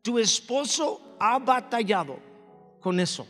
tu 0.00 0.18
esposo 0.18 1.18
ha 1.20 1.38
batallado 1.38 2.18
con 2.80 2.98
eso, 2.98 3.28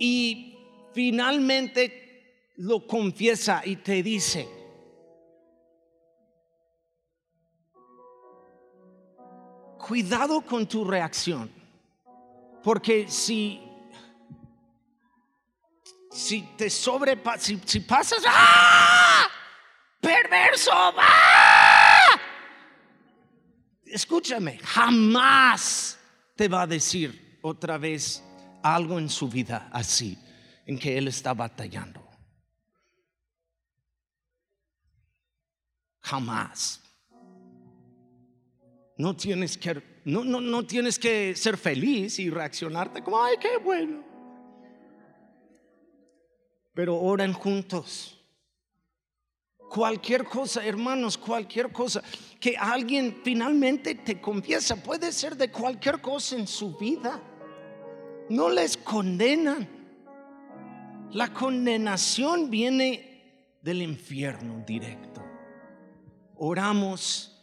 y 0.00 0.56
finalmente 0.94 2.52
lo 2.56 2.86
confiesa 2.86 3.62
y 3.64 3.76
te 3.76 4.02
dice, 4.02 4.48
cuidado 9.78 10.40
con 10.40 10.66
tu 10.66 10.84
reacción, 10.84 11.50
porque 12.64 13.06
si 13.08 13.60
si 16.10 16.42
te 16.56 16.68
sobrepasas, 16.68 17.56
si, 17.64 17.80
pasas, 17.80 18.22
¡ah! 18.26 19.28
¡Perverso! 20.00 20.72
¡ah! 20.72 22.18
Escúchame, 23.84 24.58
jamás 24.58 25.98
te 26.34 26.48
va 26.48 26.62
a 26.62 26.66
decir 26.66 27.38
otra 27.42 27.78
vez 27.78 28.24
algo 28.62 28.98
en 28.98 29.08
su 29.08 29.28
vida 29.28 29.68
así, 29.72 30.18
en 30.66 30.78
que 30.78 30.96
él 30.96 31.08
está 31.08 31.34
batallando. 31.34 32.06
Jamás. 36.00 36.80
No 38.96 39.16
tienes 39.16 39.56
que, 39.56 39.82
no, 40.04 40.24
no, 40.24 40.40
no 40.40 40.66
tienes 40.66 40.98
que 40.98 41.34
ser 41.34 41.56
feliz 41.56 42.18
y 42.18 42.30
reaccionarte 42.30 43.02
como, 43.02 43.22
ay, 43.22 43.36
qué 43.40 43.56
bueno. 43.58 44.04
Pero 46.74 46.96
oran 46.98 47.32
juntos. 47.32 48.16
Cualquier 49.70 50.24
cosa, 50.24 50.64
hermanos, 50.66 51.16
cualquier 51.16 51.70
cosa 51.72 52.02
que 52.40 52.56
alguien 52.56 53.20
finalmente 53.22 53.94
te 53.94 54.20
confiesa, 54.20 54.82
puede 54.82 55.12
ser 55.12 55.36
de 55.36 55.50
cualquier 55.50 56.00
cosa 56.00 56.36
en 56.36 56.46
su 56.46 56.76
vida 56.76 57.22
no 58.30 58.48
les 58.48 58.76
condenan. 58.76 59.68
La 61.12 61.32
condenación 61.32 62.48
viene 62.48 63.58
del 63.60 63.82
infierno 63.82 64.62
directo. 64.64 65.20
Oramos, 66.36 67.36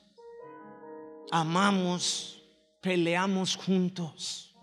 amamos, 1.29 2.41
peleamos 2.81 3.57
juntos. 3.57 4.55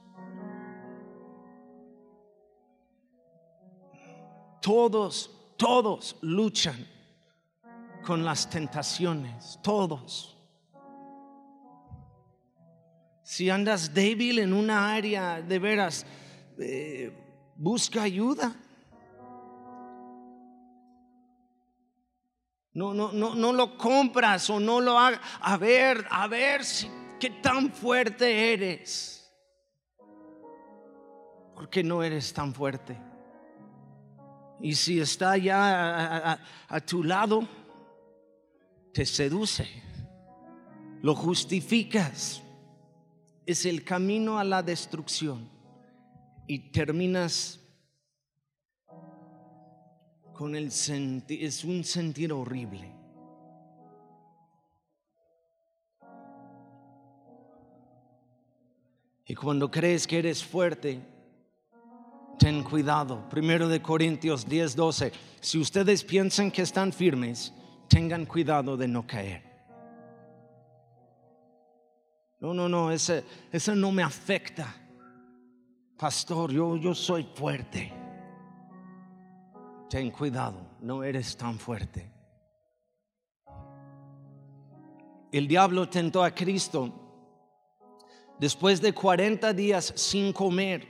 Todos, 4.63 5.31
todos 5.59 6.17
luchan 6.23 6.89
con 8.03 8.25
las 8.25 8.49
tentaciones, 8.49 9.59
todos. 9.63 10.34
Si 13.25 13.49
andas 13.49 13.95
débil 13.95 14.39
en 14.39 14.53
una 14.53 14.95
área, 14.95 15.41
de 15.41 15.59
veras, 15.59 16.05
eh, 16.59 17.11
busca 17.57 18.03
ayuda. 18.03 18.55
No, 22.75 22.93
no, 22.93 23.13
no, 23.13 23.35
no 23.35 23.53
lo 23.53 23.79
compras 23.79 24.51
o 24.51 24.61
no 24.61 24.79
lo 24.81 24.99
hagas. 24.99 25.21
A 25.41 25.57
ver, 25.57 26.07
a 26.11 26.29
ver 26.29 26.65
si, 26.65 26.87
qué 27.19 27.31
tan 27.31 27.73
fuerte 27.73 28.53
eres. 28.53 29.33
Porque 31.55 31.83
no 31.83 32.03
eres 32.03 32.33
tan 32.35 32.53
fuerte. 32.53 33.01
Y 34.61 34.75
si 34.75 35.01
está 35.01 35.39
ya 35.39 36.39
a 36.69 36.81
tu 36.81 37.03
lado, 37.03 37.49
te 38.93 39.05
seduce, 39.05 39.67
lo 41.03 41.15
justificas, 41.15 42.44
es 43.47 43.67
el 43.67 43.85
camino 43.85 44.39
a 44.39 44.45
la 44.45 44.63
destrucción 44.63 45.49
y 46.47 46.71
terminas 46.71 47.61
con 50.33 50.57
el 50.57 50.71
sentir, 50.73 51.45
es 51.45 51.65
un 51.65 51.85
sentir 51.85 52.33
horrible. 52.33 52.93
Y 59.27 59.35
cuando 59.35 59.71
crees 59.71 60.07
que 60.07 60.19
eres 60.19 60.45
fuerte, 60.45 61.01
ten 62.39 62.63
cuidado. 62.63 63.27
Primero 63.31 63.69
de 63.69 63.81
Corintios 63.81 64.47
10, 64.47 64.77
12. 64.77 65.13
Si 65.41 65.59
ustedes 65.59 66.05
piensan 66.05 66.51
que 66.51 66.63
están 66.63 66.93
firmes, 66.93 67.53
tengan 67.89 68.27
cuidado 68.27 68.77
de 68.77 68.89
no 68.89 69.07
caer. 69.07 69.54
No, 72.45 72.53
no, 72.53 72.69
no, 72.69 72.91
ese, 72.91 73.25
ese 73.51 73.75
no 73.75 73.91
me 73.91 74.03
afecta. 74.03 74.67
Pastor, 75.97 76.53
yo, 76.53 76.77
yo 76.77 76.95
soy 76.95 77.27
fuerte. 77.35 77.91
Ten 79.89 80.11
cuidado, 80.11 80.77
no 80.83 81.03
eres 81.03 81.39
tan 81.39 81.59
fuerte. 81.59 82.13
El 85.33 85.49
diablo 85.49 85.89
tentó 85.89 86.23
a 86.23 86.35
Cristo 86.35 86.93
después 88.39 88.79
de 88.83 88.93
40 88.93 89.55
días 89.55 89.95
sin 89.97 90.31
comer. 90.31 90.87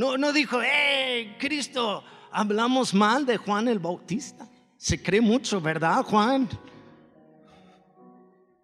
no, 0.00 0.16
no 0.16 0.32
dijo, 0.32 0.62
eh, 0.62 1.36
Cristo, 1.38 2.02
hablamos 2.32 2.94
mal 2.94 3.26
de 3.26 3.36
Juan 3.36 3.68
el 3.68 3.78
Bautista. 3.78 4.48
Se 4.78 5.02
cree 5.02 5.20
mucho, 5.20 5.60
¿verdad, 5.60 6.02
Juan? 6.04 6.48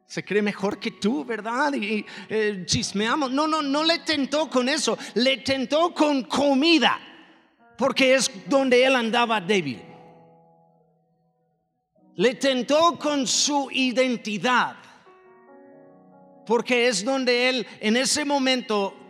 Se 0.06 0.24
cree 0.24 0.40
mejor 0.40 0.78
que 0.78 0.92
tú, 0.92 1.26
¿verdad? 1.26 1.74
Y 1.74 2.06
eh, 2.30 2.62
chismeamos. 2.64 3.30
No, 3.32 3.46
no, 3.46 3.60
no 3.60 3.84
le 3.84 3.98
tentó 3.98 4.48
con 4.48 4.66
eso. 4.70 4.96
Le 5.12 5.36
tentó 5.36 5.92
con 5.92 6.22
comida, 6.22 6.98
porque 7.76 8.14
es 8.14 8.30
donde 8.46 8.82
él 8.82 8.96
andaba 8.96 9.38
débil. 9.38 9.82
Le 12.14 12.34
tentó 12.36 12.98
con 12.98 13.26
su 13.26 13.68
identidad, 13.72 14.76
porque 16.46 16.88
es 16.88 17.04
donde 17.04 17.50
él 17.50 17.66
en 17.80 17.98
ese 17.98 18.24
momento 18.24 19.05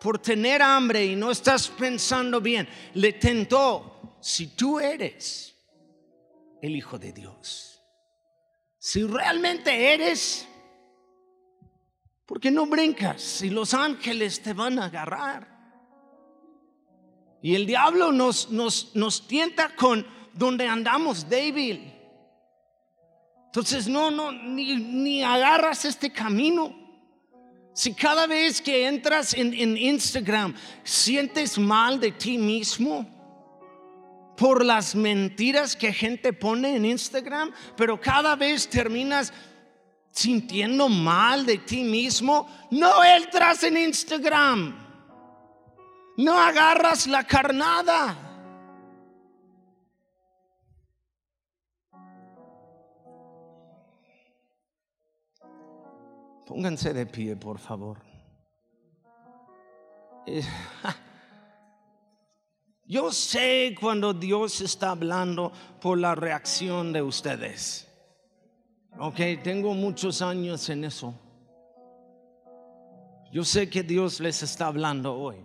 por 0.00 0.18
tener 0.18 0.62
hambre 0.62 1.04
y 1.04 1.16
no 1.16 1.30
estás 1.30 1.68
pensando 1.68 2.40
bien, 2.40 2.68
le 2.94 3.14
tentó, 3.14 4.16
si 4.20 4.48
tú 4.48 4.78
eres 4.78 5.56
el 6.62 6.76
Hijo 6.76 6.98
de 6.98 7.12
Dios, 7.12 7.82
si 8.78 9.02
realmente 9.02 9.92
eres, 9.92 10.46
¿por 12.26 12.40
qué 12.40 12.50
no 12.50 12.66
brincas 12.66 13.20
si 13.20 13.50
los 13.50 13.74
ángeles 13.74 14.40
te 14.42 14.52
van 14.52 14.78
a 14.78 14.86
agarrar? 14.86 15.58
Y 17.42 17.54
el 17.54 17.66
diablo 17.66 18.12
nos, 18.12 18.50
nos, 18.50 18.94
nos 18.94 19.26
tienta 19.26 19.74
con 19.74 20.06
donde 20.32 20.66
andamos 20.66 21.28
débil. 21.28 21.92
Entonces 23.46 23.88
no, 23.88 24.10
no, 24.10 24.32
ni, 24.32 24.76
ni 24.76 25.22
agarras 25.22 25.84
este 25.84 26.12
camino. 26.12 26.77
Si 27.78 27.94
cada 27.94 28.26
vez 28.26 28.60
que 28.60 28.88
entras 28.88 29.32
en, 29.34 29.54
Instagram 29.76 30.52
sientes 30.82 31.56
mal 31.56 32.00
de 32.00 32.10
ti 32.10 32.36
mismo 32.36 33.06
por 34.36 34.64
las 34.64 34.96
mentiras 34.96 35.76
que 35.76 35.92
gente 35.92 36.32
pone 36.32 36.74
en 36.74 36.84
Instagram, 36.84 37.52
pero 37.76 38.00
cada 38.00 38.34
vez 38.34 38.68
terminas 38.68 39.32
sintiendo 40.10 40.88
mal 40.88 41.46
de 41.46 41.58
ti 41.58 41.84
mismo, 41.84 42.48
no 42.72 43.04
entras 43.04 43.62
en 43.62 43.76
Instagram. 43.76 44.76
No 46.16 46.36
agarras 46.36 47.06
la 47.06 47.24
carnada. 47.24 48.27
Pónganse 56.48 56.94
de 56.94 57.04
pie, 57.04 57.36
por 57.36 57.58
favor. 57.58 57.98
Eh, 60.26 60.42
yo 62.86 63.12
sé 63.12 63.74
cuando 63.78 64.14
Dios 64.14 64.62
está 64.62 64.92
hablando 64.92 65.52
por 65.78 65.98
la 65.98 66.14
reacción 66.14 66.90
de 66.90 67.02
ustedes. 67.02 67.86
Ok, 68.98 69.20
tengo 69.44 69.74
muchos 69.74 70.22
años 70.22 70.66
en 70.70 70.84
eso. 70.84 71.14
Yo 73.30 73.44
sé 73.44 73.68
que 73.68 73.82
Dios 73.82 74.18
les 74.18 74.42
está 74.42 74.68
hablando 74.68 75.14
hoy. 75.14 75.36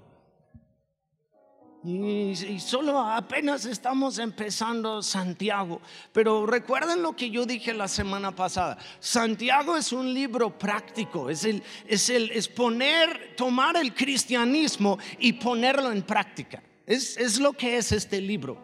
Y, 1.86 2.60
solo 2.62 2.98
apenas 2.98 3.66
estamos 3.66 4.18
empezando 4.18 5.02
Santiago. 5.02 5.82
Pero 6.14 6.46
recuerden 6.46 7.02
lo 7.02 7.14
que 7.14 7.30
yo 7.30 7.46
dije 7.46 7.74
la 7.74 7.90
semana 7.90 8.34
pasada. 8.34 8.78
Santiago 9.00 9.76
es 9.76 9.92
un 9.92 10.14
libro 10.14 10.58
práctico. 10.58 11.30
Es, 11.30 11.44
el, 11.44 11.62
es, 11.86 12.10
el, 12.10 12.32
es 12.32 12.48
poner, 12.48 13.36
tomar 13.36 13.76
el 13.76 13.94
cristianismo 13.94 14.98
y 15.20 15.34
ponerlo 15.34 15.92
en 15.92 16.04
práctica. 16.04 16.64
Es, 16.86 17.18
es 17.18 17.38
lo 17.40 17.52
que 17.52 17.76
es 17.76 17.92
este 17.92 18.22
libro. 18.22 18.58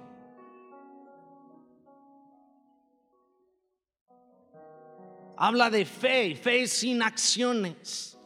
Habla 5.35 5.69
de 5.69 5.85
fe, 5.85 6.35
fe 6.35 6.67
sin 6.67 7.01
acciones. 7.01 8.17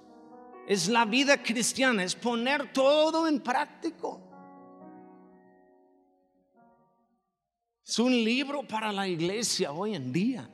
Es 0.68 0.88
la 0.88 1.06
vida 1.06 1.42
cristiana, 1.42 2.04
es 2.04 2.16
poner 2.16 2.72
todo 2.72 3.28
en 3.28 3.40
práctico. 3.40 4.23
Es 7.86 8.00
un 8.00 8.12
libro 8.12 8.64
para 8.64 8.94
la 8.94 9.08
iglesia 9.08 9.74
hoy 9.74 9.94
en 9.94 10.14
día. 10.14 10.50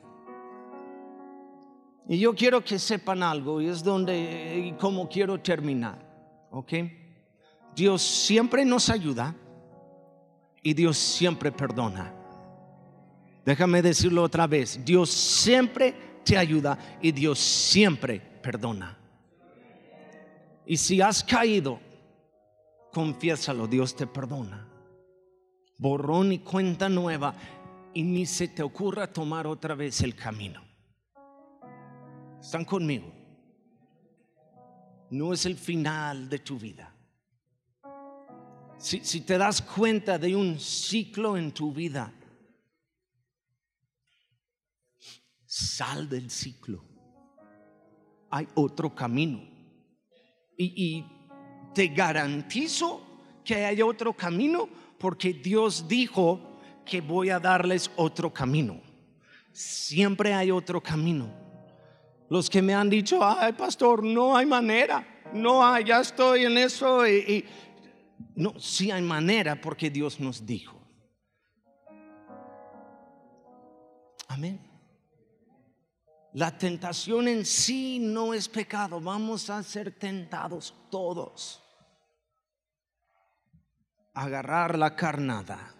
Y 2.07 2.17
yo 2.17 2.33
quiero 2.33 2.63
que 2.63 2.79
sepan 2.79 3.21
algo 3.21 3.61
y 3.61 3.67
es 3.67 3.83
donde 3.83 4.65
y 4.65 4.71
cómo 4.73 5.07
quiero 5.07 5.39
terminar. 5.39 5.99
¿Ok? 6.49 6.73
Dios 7.75 8.01
siempre 8.01 8.65
nos 8.65 8.89
ayuda 8.89 9.35
y 10.63 10.73
Dios 10.73 10.97
siempre 10.97 11.51
perdona. 11.51 12.15
Déjame 13.45 13.83
decirlo 13.83 14.23
otra 14.23 14.47
vez. 14.47 14.83
Dios 14.83 15.11
siempre 15.11 15.93
te 16.25 16.35
ayuda 16.35 16.97
y 16.99 17.11
Dios 17.11 17.37
siempre 17.37 18.19
perdona. 18.19 18.97
Y 20.65 20.77
si 20.77 20.99
has 20.99 21.23
caído, 21.23 21.79
confiésalo, 22.91 23.67
Dios 23.67 23.95
te 23.95 24.07
perdona 24.07 24.68
borrón 25.79 26.31
y 26.31 26.39
cuenta 26.39 26.87
nueva 26.87 27.33
y 27.93 28.03
ni 28.03 28.27
se 28.27 28.49
te 28.49 28.61
ocurra 28.61 29.11
tomar 29.11 29.47
otra 29.47 29.73
vez 29.73 30.01
el 30.01 30.15
camino. 30.15 30.61
¿Están 32.39 32.65
conmigo? 32.65 33.11
No 35.09 35.33
es 35.33 35.47
el 35.47 35.55
final 35.55 36.29
de 36.29 36.39
tu 36.39 36.59
vida. 36.59 36.93
Si, 38.77 39.03
si, 39.03 39.21
te 39.21 39.37
das 39.37 39.61
cuenta 39.61 40.17
de 40.17 40.35
un 40.35 40.57
ciclo 40.59 41.35
en 41.35 41.51
tu 41.51 41.73
vida, 41.73 42.13
sal 45.49 46.07
del 46.07 46.29
ciclo. 46.29 46.85
hay 48.29 48.47
otro 48.53 48.93
camino. 48.93 49.41
Y, 50.55 51.03
te 51.73 51.87
garantizo 51.87 53.01
que 53.45 53.63
hay 53.65 53.81
otro 53.81 54.13
camino 54.13 54.67
porque 54.99 55.33
Dios 55.33 55.87
dijo 55.87 56.39
que 56.85 57.01
voy 57.01 57.29
a 57.29 57.39
darles 57.39 57.89
otro 57.95 58.31
camino. 58.31 58.81
Siempre 59.51 60.33
hay 60.33 60.51
otro 60.51 60.81
camino. 60.81 61.33
Los 62.29 62.49
que 62.49 62.61
me 62.61 62.75
han 62.75 62.89
dicho, 62.89 63.23
ay 63.23 63.53
pastor, 63.53 64.03
no 64.03 64.37
hay 64.37 64.45
manera, 64.45 65.05
no 65.33 65.65
hay, 65.65 65.85
ya 65.85 66.01
estoy 66.01 66.45
en 66.45 66.57
eso. 66.57 67.07
Y, 67.07 67.45
no, 68.35 68.59
sí 68.59 68.91
hay 68.91 69.01
manera 69.01 69.59
porque 69.59 69.89
Dios 69.89 70.19
nos 70.19 70.45
dijo. 70.45 70.79
Amén. 74.27 74.59
La 76.33 76.55
tentación 76.55 77.27
en 77.27 77.45
sí 77.45 77.97
no 77.99 78.33
es 78.33 78.47
pecado. 78.47 79.01
Vamos 79.01 79.49
a 79.49 79.63
ser 79.63 79.91
tentados 79.91 80.73
todos. 80.91 81.63
Agarrar 84.21 84.77
la 84.77 84.97
carnada 84.97 85.73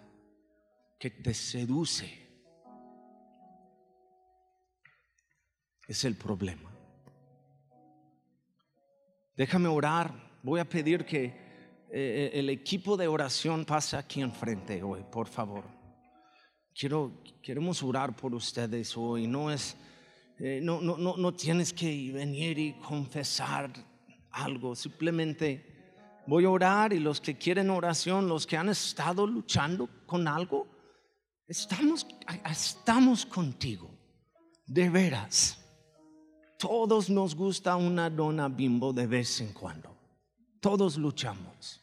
que 0.98 1.10
te 1.10 1.34
seduce 1.34 2.10
es 5.86 6.04
el 6.04 6.16
problema. 6.16 6.70
Déjame 9.36 9.68
orar. 9.68 10.38
Voy 10.42 10.58
a 10.58 10.64
pedir 10.64 11.04
que 11.04 11.24
eh, 11.24 11.32
eh, 11.90 12.30
el 12.32 12.48
equipo 12.48 12.96
de 12.96 13.08
oración 13.08 13.66
pase 13.66 13.98
aquí 13.98 14.22
enfrente 14.22 14.82
hoy, 14.82 15.04
por 15.12 15.28
favor. 15.28 15.64
Quiero, 16.74 17.22
queremos 17.42 17.82
orar 17.82 18.16
por 18.16 18.34
ustedes 18.34 18.96
hoy. 18.96 19.26
No 19.26 19.50
es 19.50 19.76
eh, 20.38 20.60
no, 20.62 20.80
no, 20.80 20.96
no, 20.96 21.18
no 21.18 21.34
tienes 21.34 21.74
que 21.74 22.10
venir 22.10 22.58
y 22.58 22.72
confesar 22.80 23.70
algo, 24.30 24.74
simplemente 24.74 25.69
voy 26.30 26.44
a 26.44 26.50
orar 26.50 26.92
y 26.92 27.00
los 27.00 27.20
que 27.20 27.36
quieren 27.36 27.70
oración, 27.70 28.28
los 28.28 28.46
que 28.46 28.56
han 28.56 28.68
estado 28.68 29.26
luchando 29.26 29.88
con 30.06 30.28
algo, 30.28 30.64
estamos, 31.48 32.06
estamos 32.48 33.26
contigo, 33.26 33.90
de 34.64 34.88
veras. 34.88 35.58
Todos 36.56 37.10
nos 37.10 37.34
gusta 37.34 37.74
una 37.74 38.08
dona 38.08 38.48
bimbo 38.48 38.92
de 38.92 39.08
vez 39.08 39.40
en 39.40 39.52
cuando. 39.52 39.92
Todos 40.60 40.96
luchamos. 40.96 41.80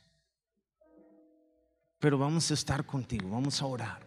Pero 1.99 2.17
vamos 2.17 2.49
a 2.49 2.53
estar 2.53 2.85
contigo, 2.85 3.29
vamos 3.29 3.61
a 3.61 3.65
orar. 3.65 4.01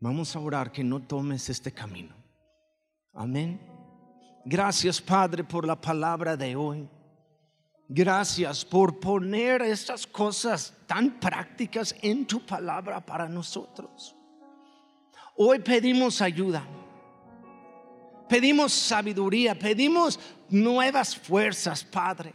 Vamos 0.00 0.36
a 0.36 0.38
orar 0.38 0.70
que 0.70 0.84
no 0.84 1.00
tomes 1.00 1.48
este 1.48 1.72
camino. 1.72 2.14
Amén. 3.14 3.58
Gracias 4.44 5.00
Padre 5.00 5.44
por 5.44 5.66
la 5.66 5.80
palabra 5.80 6.36
de 6.36 6.54
hoy. 6.56 6.86
Gracias 7.88 8.64
por 8.64 9.00
poner 9.00 9.62
estas 9.62 10.06
cosas 10.06 10.74
tan 10.86 11.18
prácticas 11.20 11.94
en 12.00 12.26
tu 12.26 12.40
palabra 12.44 13.04
para 13.04 13.28
nosotros. 13.28 14.14
Hoy 15.36 15.58
pedimos 15.58 16.20
ayuda. 16.20 16.64
Pedimos 18.28 18.72
sabiduría, 18.72 19.58
pedimos 19.58 20.18
nuevas 20.48 21.14
fuerzas, 21.14 21.84
Padre. 21.84 22.32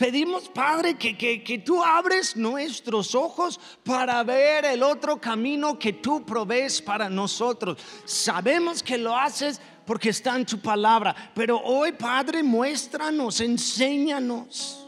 Pedimos, 0.00 0.48
Padre, 0.48 0.96
que, 0.96 1.14
que, 1.18 1.58
tú 1.58 1.84
abres 1.84 2.34
nuestros 2.34 3.14
ojos 3.14 3.60
para 3.84 4.22
ver 4.22 4.64
el 4.64 4.82
otro 4.82 5.20
camino 5.20 5.78
que 5.78 5.92
tú 5.92 6.24
provees 6.24 6.80
para 6.80 7.10
nosotros. 7.10 7.76
Sabemos 8.06 8.82
que 8.82 8.96
lo 8.96 9.14
haces 9.14 9.60
porque 9.90 10.10
está 10.10 10.36
en 10.36 10.46
tu 10.46 10.60
palabra, 10.60 11.16
pero 11.34 11.60
hoy, 11.60 11.90
Padre, 11.90 12.44
muéstranos, 12.44 13.40
enséñanos. 13.40 14.86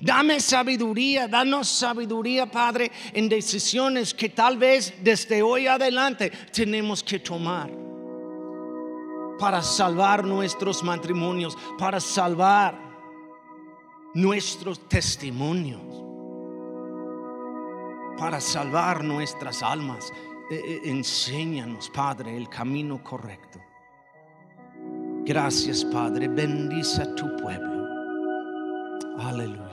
Dame 0.00 0.40
sabiduría, 0.40 1.28
danos 1.28 1.68
sabiduría, 1.68 2.50
Padre, 2.50 2.90
en 3.12 3.28
decisiones 3.28 4.12
que 4.12 4.28
tal 4.28 4.58
vez 4.58 4.92
desde 5.04 5.40
hoy 5.40 5.68
adelante 5.68 6.30
tenemos 6.52 7.00
que 7.00 7.20
tomar 7.20 7.70
para 9.38 9.62
salvar 9.62 10.24
nuestros 10.24 10.82
matrimonios, 10.82 11.56
para 11.78 12.00
salvar 12.00 12.76
nuestros 14.14 14.88
testimonios 14.88 16.02
para 18.18 18.40
salvar 18.40 19.02
nuestras 19.02 19.64
almas. 19.64 20.12
E, 20.52 20.82
e, 20.84 20.90
enséñanos, 20.90 21.88
Padre, 21.88 22.36
el 22.36 22.46
camino 22.46 23.02
correcto. 23.02 23.58
Gracias, 25.24 25.82
Padre. 25.82 26.28
Bendice 26.28 27.00
a 27.00 27.14
tu 27.14 27.24
pueblo. 27.36 27.86
Aleluya. 29.18 29.71